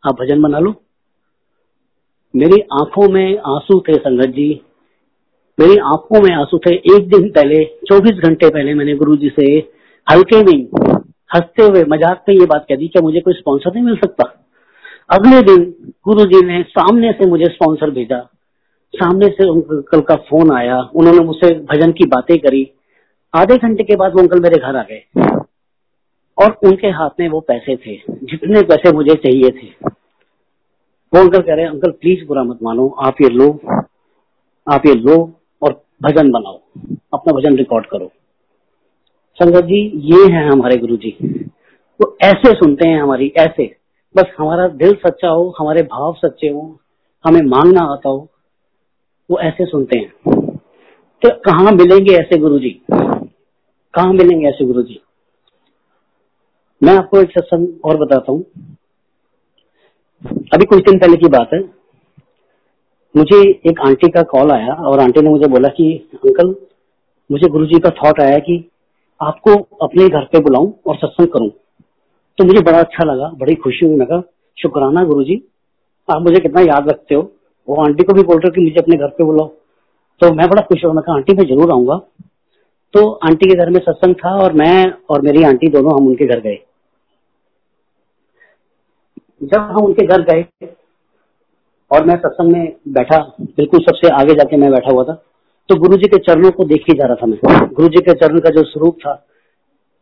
आप 0.04 0.20
भजन 0.20 0.42
बना 0.42 0.58
लो 0.58 0.74
मेरी 2.36 2.60
आँखों 2.60 3.08
में 3.08 3.38
आँसू 3.38 3.80
थे 3.80 3.94
संगत 3.94 4.26
जी। 4.26 4.60
मेरी 5.60 5.76
आँखों 5.76 6.20
में 6.22 6.34
आँसू 6.34 6.58
थे। 6.58 6.74
एक 6.74 7.08
दिन 7.08 7.28
पहले 7.28 7.64
24 7.64 8.12
घंटे 8.12 8.48
पहले 8.48 8.74
मैंने 8.74 8.94
गुरु 8.94 9.16
जी 9.16 9.28
से 9.40 9.52
हल्के 10.06 10.42
में 10.42 10.68
हँसते 11.34 11.62
हुए, 11.62 11.84
मज़ाक 11.84 12.24
में 12.28 12.36
ये 12.36 12.46
बात 12.46 12.66
कह 12.68 12.76
दी, 12.76 12.88
क्या 12.88 13.02
मुझे 13.02 13.20
कोई 13.20 13.34
स्पॉन्सर 13.34 13.74
नहीं 13.74 13.84
मिल 13.84 13.96
सकता? 13.96 14.44
अगले 15.10 15.42
दिन 15.42 15.74
गुरु 16.08 16.24
जी 16.24 16.46
ने 16.46 16.62
सामने 16.62 17.12
से 17.12 17.26
मुझे 17.26 17.44
स्पॉन्सर 17.44 17.90
भेजा। 17.90 18.30
सामने 18.94 19.26
से 19.26 19.44
अंकल 19.44 20.00
का 20.00 20.14
फ़ोन 20.14 20.50
आया। 20.52 20.80
उन्होंने 20.94 21.20
मुझसे 21.20 21.54
भजन 21.54 21.92
की 21.92 22.04
बातें 22.04 22.38
करी। 22.38 22.70
आधे 23.36 23.56
घंटे 23.56 23.84
के 23.84 23.96
बाद 23.96 24.12
वो 24.12 24.20
अंकल 24.20 24.40
मेरे 24.40 24.58
घर 24.58 24.76
आ 24.76 24.82
गए। 24.82 25.02
और 26.38 26.58
उनके 26.64 26.86
हाथ 26.86 27.10
में 27.20 27.28
वो 27.28 27.40
पैसे 27.40 27.76
थे। 27.76 27.96
जितने 28.10 28.62
पैसे 28.62 28.92
मुझे 28.92 29.14
चाहिए 29.14 29.50
थे। 29.50 29.88
वो 31.12 31.20
अंकल 31.20 31.42
कह 31.42 31.54
रहे 31.54 31.64
हैं, 31.64 31.70
अंकल 31.70 31.90
प्लीज़ 31.90 32.26
बुरा 32.26 32.42
मत 32.44 32.58
मानो, 32.62 32.88
आप 32.98 33.20
ये 33.22 33.28
लो, 33.28 33.48
आप 34.66 34.86
ये 34.86 34.94
लो 34.94 35.16
और 35.62 35.72
भजन 36.02 36.30
बनाओ, 36.30 36.60
अपना 37.14 37.32
भजन 37.32 37.56
रिकॉर्ड 37.56 37.86
करो। 37.86 38.10
संगत 39.40 39.64
जी, 39.64 39.80
ये 40.06 40.32
है 40.32 40.48
हमारे 40.48 40.76
गुरु 40.76 40.96
जी 40.96 41.16
वो 42.00 42.16
ऐसे 42.22 42.52
सुनते 42.54 42.88
हैं 42.88 43.00
हमारी, 43.02 43.32
ऐसे। 43.38 43.74
बस 44.14 44.34
हमारा 44.38 44.66
दिल 44.68 44.94
सच्चा 44.96 45.28
हो, 45.28 45.54
हमारे 45.58 45.82
भाव 45.84 46.14
सच्चे 46.14 46.48
हो, 46.48 46.78
हमें 47.24 47.40
मांगना 47.40 47.82
आता 47.92 48.08
हो, 48.08 48.28
वो 49.30 49.38
ऐसे 49.38 49.64
सुनते 49.64 49.98
हैं। 49.98 50.46
तो 51.22 51.28
कहा 51.44 51.70
मिलेंगे 51.70 52.14
ऐसे 52.14 52.38
गुरु 52.38 52.58
जी 52.58 52.70
कहा 52.90 54.12
मिलेंगे 54.12 54.48
ऐसे 54.48 54.64
गुरु 54.64 54.82
जी 54.82 55.00
मैं 56.82 56.96
आपको 56.96 57.20
एक 57.20 57.30
सत्संग 57.30 57.84
और 57.84 57.96
बताता 57.96 58.32
हूँ। 58.32 58.44
अभी 60.26 60.64
कुछ 60.64 60.78
दिन 60.78 60.98
पहले 60.98 61.16
की 61.16 61.28
बात 61.28 61.50
है। 61.54 61.60
मुझे 63.16 63.50
एक 63.50 63.80
आंटी 63.86 64.08
का 64.08 64.22
कॉल 64.22 64.50
आया 64.50 64.72
और 64.72 65.00
आंटी 65.00 65.20
ने 65.20 65.30
मुझे 65.30 65.48
बोला 65.48 65.68
कि, 65.68 66.10
अंकल, 66.14 66.54
मुझे 67.32 67.48
गुरुजी 67.48 67.78
का 67.78 67.90
थॉट 67.90 68.20
आया 68.20 68.38
कि 68.38 68.70
आपको 69.22 69.54
अपने 69.82 70.08
घर 70.08 70.24
पे 70.24 70.40
बुलाऊं 70.40 70.72
और 70.86 70.96
सत्संग 70.96 71.26
करूँ। 71.26 71.50
तो 72.38 72.44
मुझे 72.44 72.60
बड़ा 72.60 72.78
अच्छा 72.78 73.04
लगा, 73.04 73.28
बड़ी 73.28 73.54
खुशी 73.54 73.86
हुई। 73.86 73.96
मैं 73.96 74.20
शुक्राना 74.62 75.04
गुरु 75.04 75.24
जी 75.24 75.42
आप 76.08 76.22
मुझे 76.22 76.40
कितना 76.40 76.60
याद 76.60 76.88
रखते 76.88 77.14
हो। 77.14 77.32
वो 77.68 77.82
आंटी 77.84 78.04
को 78.04 78.12
भी 78.12 78.22
बोल 78.22 78.36
रहे 78.36 78.48
हो 78.48 78.54
कि 78.54 78.60
मुझे 78.60 78.80
अपने 78.80 78.96
घर 78.96 79.08
पे 79.08 79.24
बुलाओ। 79.24 79.46
तो 80.20 80.34
मैं 80.34 80.48
बड़ा 80.48 80.62
खुश 80.62 80.84
हुआ। 80.84 80.92
मैं 80.92 81.02
कहा, 81.02 81.16
आंटी, 81.16 81.34
मैं 81.34 81.44
ज़रूर 81.44 81.70
आऊँगा। 81.70 81.96
तो 82.94 83.10
आंटी 83.10 83.50
के 83.50 83.54
घर 83.54 83.70
में 83.70 83.80
सत्संग 83.80 84.14
था 84.14 84.36
और 84.38 84.52
मैं 84.52 84.92
और 85.10 85.20
मेरी 85.20 85.42
आंटी 85.42 85.68
दोनों 85.68 86.00
हम 86.00 86.06
उनके 86.06 86.26
घर 86.26 86.40
गए। 86.40 86.58
जब 89.40 89.60
हम 89.70 89.84
उनके 89.84 90.06
घर 90.06 90.22
गए 90.22 90.68
और 91.90 92.04
मैं 92.04 92.16
सत्संग 92.16 92.52
में 92.52 92.72
बैठा, 92.88 93.18
बिल्कुल 93.40 93.80
सबसे 93.80 94.08
आगे 94.14 94.34
जाके 94.34 94.56
मैं 94.56 94.70
बैठा 94.72 94.92
हुआ 94.92 95.04
था 95.04 95.22
तो 95.68 95.74
गुरु 95.80 95.96
जी 95.96 96.08
के 96.08 96.18
चरणों 96.18 96.50
को 96.50 96.64
देख 96.64 96.84
ही 96.88 96.94
जा 96.94 97.06
रहा 97.06 97.16
था 97.16 97.26
मैं। 97.26 97.68
गुरु 97.68 97.88
जी 97.88 98.00
के 98.00 98.12
चरण 98.14 98.38
का 98.38 98.50
जो 98.50 98.62
स्वरूप 98.64 98.96
था, 98.96 99.12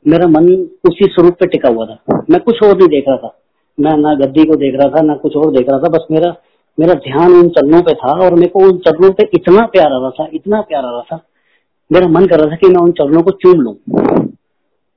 मेरा 0.04 0.26
मन 0.28 0.48
उसी 0.88 1.04
स्वरूप 1.04 1.34
पे 1.34 1.46
टिका 1.46 1.68
हुआ 1.68 1.86
था। 1.86 2.22
मैं 2.30 2.40
कुछ 2.40 2.62
और 2.62 2.76
नहीं 2.76 2.88
देख 2.88 3.04
रहा 3.08 3.16
था। 3.16 3.36
मैं 3.78 3.96
ना 3.98 4.14
गद्दी 4.14 4.44
को 4.44 4.56
देख 4.56 4.74
रहा 4.74 4.88
था, 4.90 5.02
ना 5.02 5.14
कुछ 5.14 5.36
और 5.36 5.50
देख 5.52 5.68
रहा 5.70 5.78
था, 5.78 5.88
बस 5.88 6.06
मेरा 6.10 6.34
मेरा 6.78 6.94
ध्यान 6.94 7.32
उन 7.32 7.48
चरणों 7.48 7.80
पे 7.82 7.92
था 7.94 8.12
और 8.24 8.34
मेरे 8.34 8.46
को 8.46 8.60
उन 8.60 8.78
चरणों 8.78 9.10
पे 9.12 9.28
इतना 9.34 9.66
प्यार 9.66 9.92
आ 9.92 9.98
रहा 9.98 10.10
था, 10.10 10.28
इतना 10.32 10.60
प्यार 10.60 10.84
आ 10.84 10.90
रहा 10.90 11.02
था। 11.12 11.20
मेरा 11.90 12.08
मन 12.08 12.26
कर 12.26 12.40
रहा 12.40 12.50
था 12.50 12.56
कि 12.56 12.68
मैं 12.68 12.82
उन 12.82 12.90
चरणों 12.92 13.22
को 13.22 13.30
चूम 13.30 13.60
लू। 13.60 13.76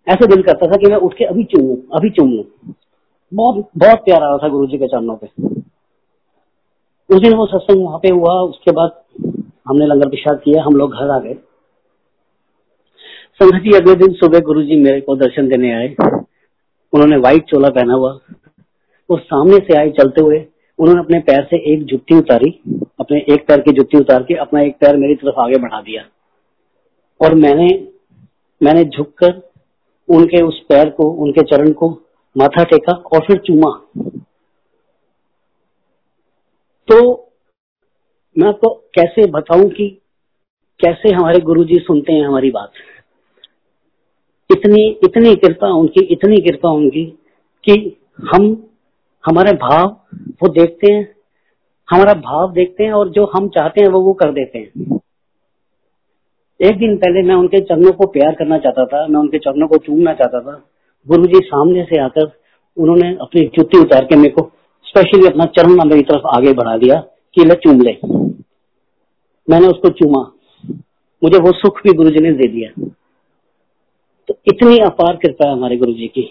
ऐसे 0.08 0.28
दिल 0.28 0.42
करता 0.42 0.68
था 0.68 0.78
कि 0.78 0.92
मैं 0.92 0.98
उठ 0.98 1.14
के 1.14 1.26
अभी 1.26 1.44
चूम 1.44 1.68
लू, 1.68 1.78
अभी 1.94 2.10
चूम 2.10 2.32
लू। 2.32 2.44
बहुत 3.34 3.70
बहुत 3.78 3.98
प्यार 3.98 4.24
आ 4.24 4.28
रहा 4.28 4.38
था 4.38 4.48
गुरु 4.48 4.68
जी 4.68 4.78
के 4.78 4.88
चरणों 4.88 5.16
पे। 5.16 5.28
उस 7.16 7.22
दिन 7.22 7.34
वो 7.34 7.46
सत्संग 7.46 7.86
वहाँ 7.86 8.00
पे 8.00 8.10
हुआ, 8.10 8.42
उसके 8.42 8.72
बाद 8.72 9.02
हमने 9.68 9.86
लंगर 9.86 10.10
प्रसाद 10.10 10.42
किया, 10.46 10.64
हम 10.64 10.74
लोग 10.74 10.92
घर 10.92 11.10
आ 11.10 11.20
गए। 11.20 11.34
संघ 13.42 13.62
जी, 13.64 13.72
अगले 13.72 13.96
दिन 13.96 14.14
सुबह 14.14 14.40
गुरु 14.40 14.62
जी 14.62 14.84
मेरे 14.84 15.02
को 15.02 15.16
दर्शन 15.16 15.48
देने 15.48 15.74
आए। 15.74 15.96
उन्होंने 16.94 17.18
व्हाइट 17.18 17.44
चोला 17.44 17.70
पहना 17.70 17.94
हुआ। 17.94 18.20
वो 19.10 19.18
सामने 19.18 19.58
से 19.58 19.78
आए 19.78 19.90
चलते 19.90 20.22
हुए। 20.22 20.46
उन्होंने 20.80 21.02
अपने 21.02 21.20
पैर 21.20 21.44
से 21.44 21.74
एक 21.74 21.84
जुत्ती 21.84 22.16
उतारी, 22.16 22.62
अपने 23.00 23.20
एक 23.20 23.48
पैर 23.48 23.60
की 23.60 23.72
जुत्ती 23.72 23.98
उतार 23.98 24.24
के 24.24 24.34
अपना 24.34 24.62
एक 24.62 24.76
पैर 24.76 24.98
मेरी 24.98 25.16
तरफ़ 25.16 25.40
आगे 25.40 25.58
बढ़ा 25.58 25.82
दिया। 25.82 26.04
और 27.26 27.34
मैंने 27.34 27.88
मैंने 28.64 28.84
झुककर 28.84 29.42
उनके 30.10 30.42
उस 30.42 30.60
पैर 30.70 30.90
को, 30.90 31.10
उनके 31.10 31.42
चरण 31.42 31.72
को 31.72 32.02
माथा 32.38 32.64
टेका 32.64 32.94
और 32.94 33.20
फिर 33.20 33.38
चूमा। 33.38 33.72
तो 36.88 37.32
मैं 38.38 38.48
आपको 38.48 38.70
कैसे 38.70 39.26
बताऊँ 39.26 39.70
कि 39.70 40.02
कैसे 40.80 41.14
हमारे 41.14 41.40
गुरुजी 41.40 41.76
सुनते 41.76 42.14
हैं 42.14 42.28
हमारी 42.28 42.52
बात? 42.52 42.72
इतनी 44.52 44.90
इतनी 45.04 45.36
कृपा 45.36 45.68
उनकी, 45.68 46.06
इतनी 46.06 46.38
कृपा 46.38 46.70
उनकी 46.70 47.06
कि 47.64 47.98
हम, 48.34 48.70
हमारे 49.26 49.52
भाव 49.52 49.88
वो 50.14 50.48
देखते 50.48 50.94
हैं, 50.94 51.16
हमारा 51.90 52.14
भाव 52.14 52.52
देखते 52.52 52.84
हैं 52.84 52.92
और 52.92 53.10
जो 53.10 53.32
हम 53.36 53.50
चाहते 53.50 53.82
हैं 53.82 53.90
वो 53.90 54.02
वो 54.02 54.14
कर 54.14 54.32
देते 54.32 54.60
हैं। 54.60 55.00
एक 56.62 56.78
दिन 56.78 56.98
पहले 56.98 57.22
मैं 57.22 57.36
उनके 57.36 57.60
चरणों 57.60 57.92
को 57.92 58.08
प्यार 58.08 58.34
करना 58.34 58.58
चाहता 58.58 58.86
था, 58.86 59.08
मैं 59.08 59.20
उनके 59.20 59.40
चरणों 59.40 59.68
को 59.68 59.78
चूमना 59.78 60.14
चाहता 60.14 60.42
था। 60.42 60.66
गुरु 61.08 61.26
जी 61.26 61.40
सामने 61.46 61.84
से 61.84 62.02
आकर 62.02 62.32
उन्होंने 62.78 63.10
अपनी 63.22 63.42
जुत्ती 63.42 63.80
उतार 63.80 64.06
के 64.06 64.16
मेरे 64.16 64.30
को 64.30 64.52
स्पेशली 64.86 65.28
अपना 65.28 65.46
चरण 65.46 65.90
मेरी 65.90 66.02
तरफ़ 66.02 66.28
आगे 66.28 66.54
बढ़ा 66.54 66.78
दिया 66.78 66.96
कि 67.36 67.46
ले 67.46 67.56
चूम 67.56 67.82
ले। 67.82 67.98
मैंने 69.48 69.68
उसको 69.68 69.90
चूमा। 69.90 70.22
मुझे 71.24 71.38
वो 71.38 71.52
सुख 71.52 71.82
भी 71.84 71.94
गुरु 71.94 72.10
जी 72.10 72.24
ने 72.24 72.32
दे 72.32 72.48
दिया। 72.48 72.90
तो 74.28 74.36
इतनी 74.48 74.78
अपार 74.78 75.16
कृपा 75.16 75.48
है 75.48 75.54
हमारे 75.54 75.78
गुरु 75.78 75.94
जी 75.94 76.08
की। 76.08 76.30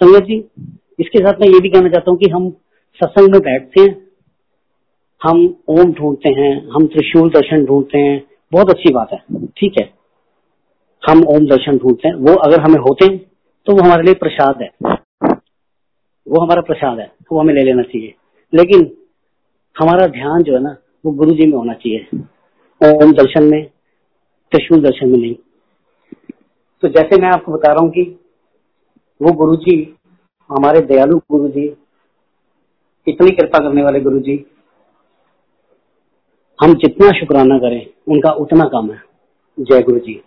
संगत 0.00 0.24
जी, 0.24 0.44
इसके 0.98 1.18
साथ 1.18 1.40
मैं 1.40 1.48
ये 1.48 1.60
भी 1.60 1.68
कहना 1.68 1.88
चाहता 1.88 2.10
हूँ 2.10 2.18
कि 2.18 2.30
हम 2.30 2.50
सत्संग 3.00 3.32
में 3.32 3.40
बैठते 3.40 3.80
हैं, 3.80 4.08
हम 5.22 5.62
ओम 5.68 5.92
ढूंढते 5.92 6.32
हैं, 6.32 6.68
हम 6.68 6.86
त्रिशूल 6.86 7.30
दर्शन 7.30 7.64
ढूंढते 7.64 7.98
हैं, 7.98 8.22
बहुत 8.52 8.70
अच्छी 8.70 8.92
बात 8.92 9.12
है, 9.12 9.46
ठीक 9.46 9.80
है। 9.80 9.90
हम 11.02 11.22
ओम 11.24 11.46
दर्शन 11.46 11.78
ढूंढते 11.78 12.08
हैं, 12.08 12.14
वो 12.14 12.34
अगर 12.34 12.60
हमें 12.60 12.80
होते 12.80 13.04
हैं 13.04 13.29
तो 13.66 13.72
वो 13.72 13.82
हमारे 13.82 14.02
लिए 14.02 14.14
प्रसाद 14.14 14.62
है। 14.62 14.70
वो 16.28 16.40
हमारा 16.40 16.62
प्रसाद 16.62 16.98
है, 16.98 17.12
वो 17.32 17.40
हमें 17.40 17.54
ले 17.54 17.62
लेना 17.62 17.82
चाहिए। 17.82 18.14
लेकिन 18.54 18.90
हमारा 19.76 20.06
ध्यान 20.06 20.42
जो 20.42 20.54
है 20.54 20.62
ना, 20.62 20.76
वो 21.06 21.12
गुरु 21.12 21.30
जी 21.30 21.46
में 21.46 21.58
होना 21.58 21.72
चाहिए। 21.72 22.06
ओम 22.80 23.12
दर्शन 23.12 23.44
में 23.44 23.64
त्रिशूल 24.52 24.82
दर्शन 24.82 25.08
में 25.08 25.18
नहीं। 25.18 25.34
तो 26.82 26.88
जैसे 26.88 27.20
मैं 27.22 27.28
आपको 27.28 27.52
बता 27.52 27.72
रहा 27.72 27.82
हूँ 27.82 27.90
कि 27.90 28.02
वो 29.22 29.32
गुरु 29.32 29.56
जी 29.56 29.96
हमारे 30.50 30.80
दयालु 30.80 31.18
गुरु 31.30 31.48
जी 31.48 31.66
इतनी 33.06 33.30
कृपा 33.30 33.58
करने 33.58 33.82
वाले 33.82 34.00
गुरु 34.00 34.18
जी 34.18 34.44
हम 36.58 36.74
जितना 36.74 37.10
शुक्राना 37.10 37.58
करें, 37.58 37.86
उनका 38.08 38.30
उतना 38.32 38.64
कम 38.64 38.90
है। 38.90 39.02
जय 39.58 39.82
गुरु 39.82 39.98
जी 39.98 40.20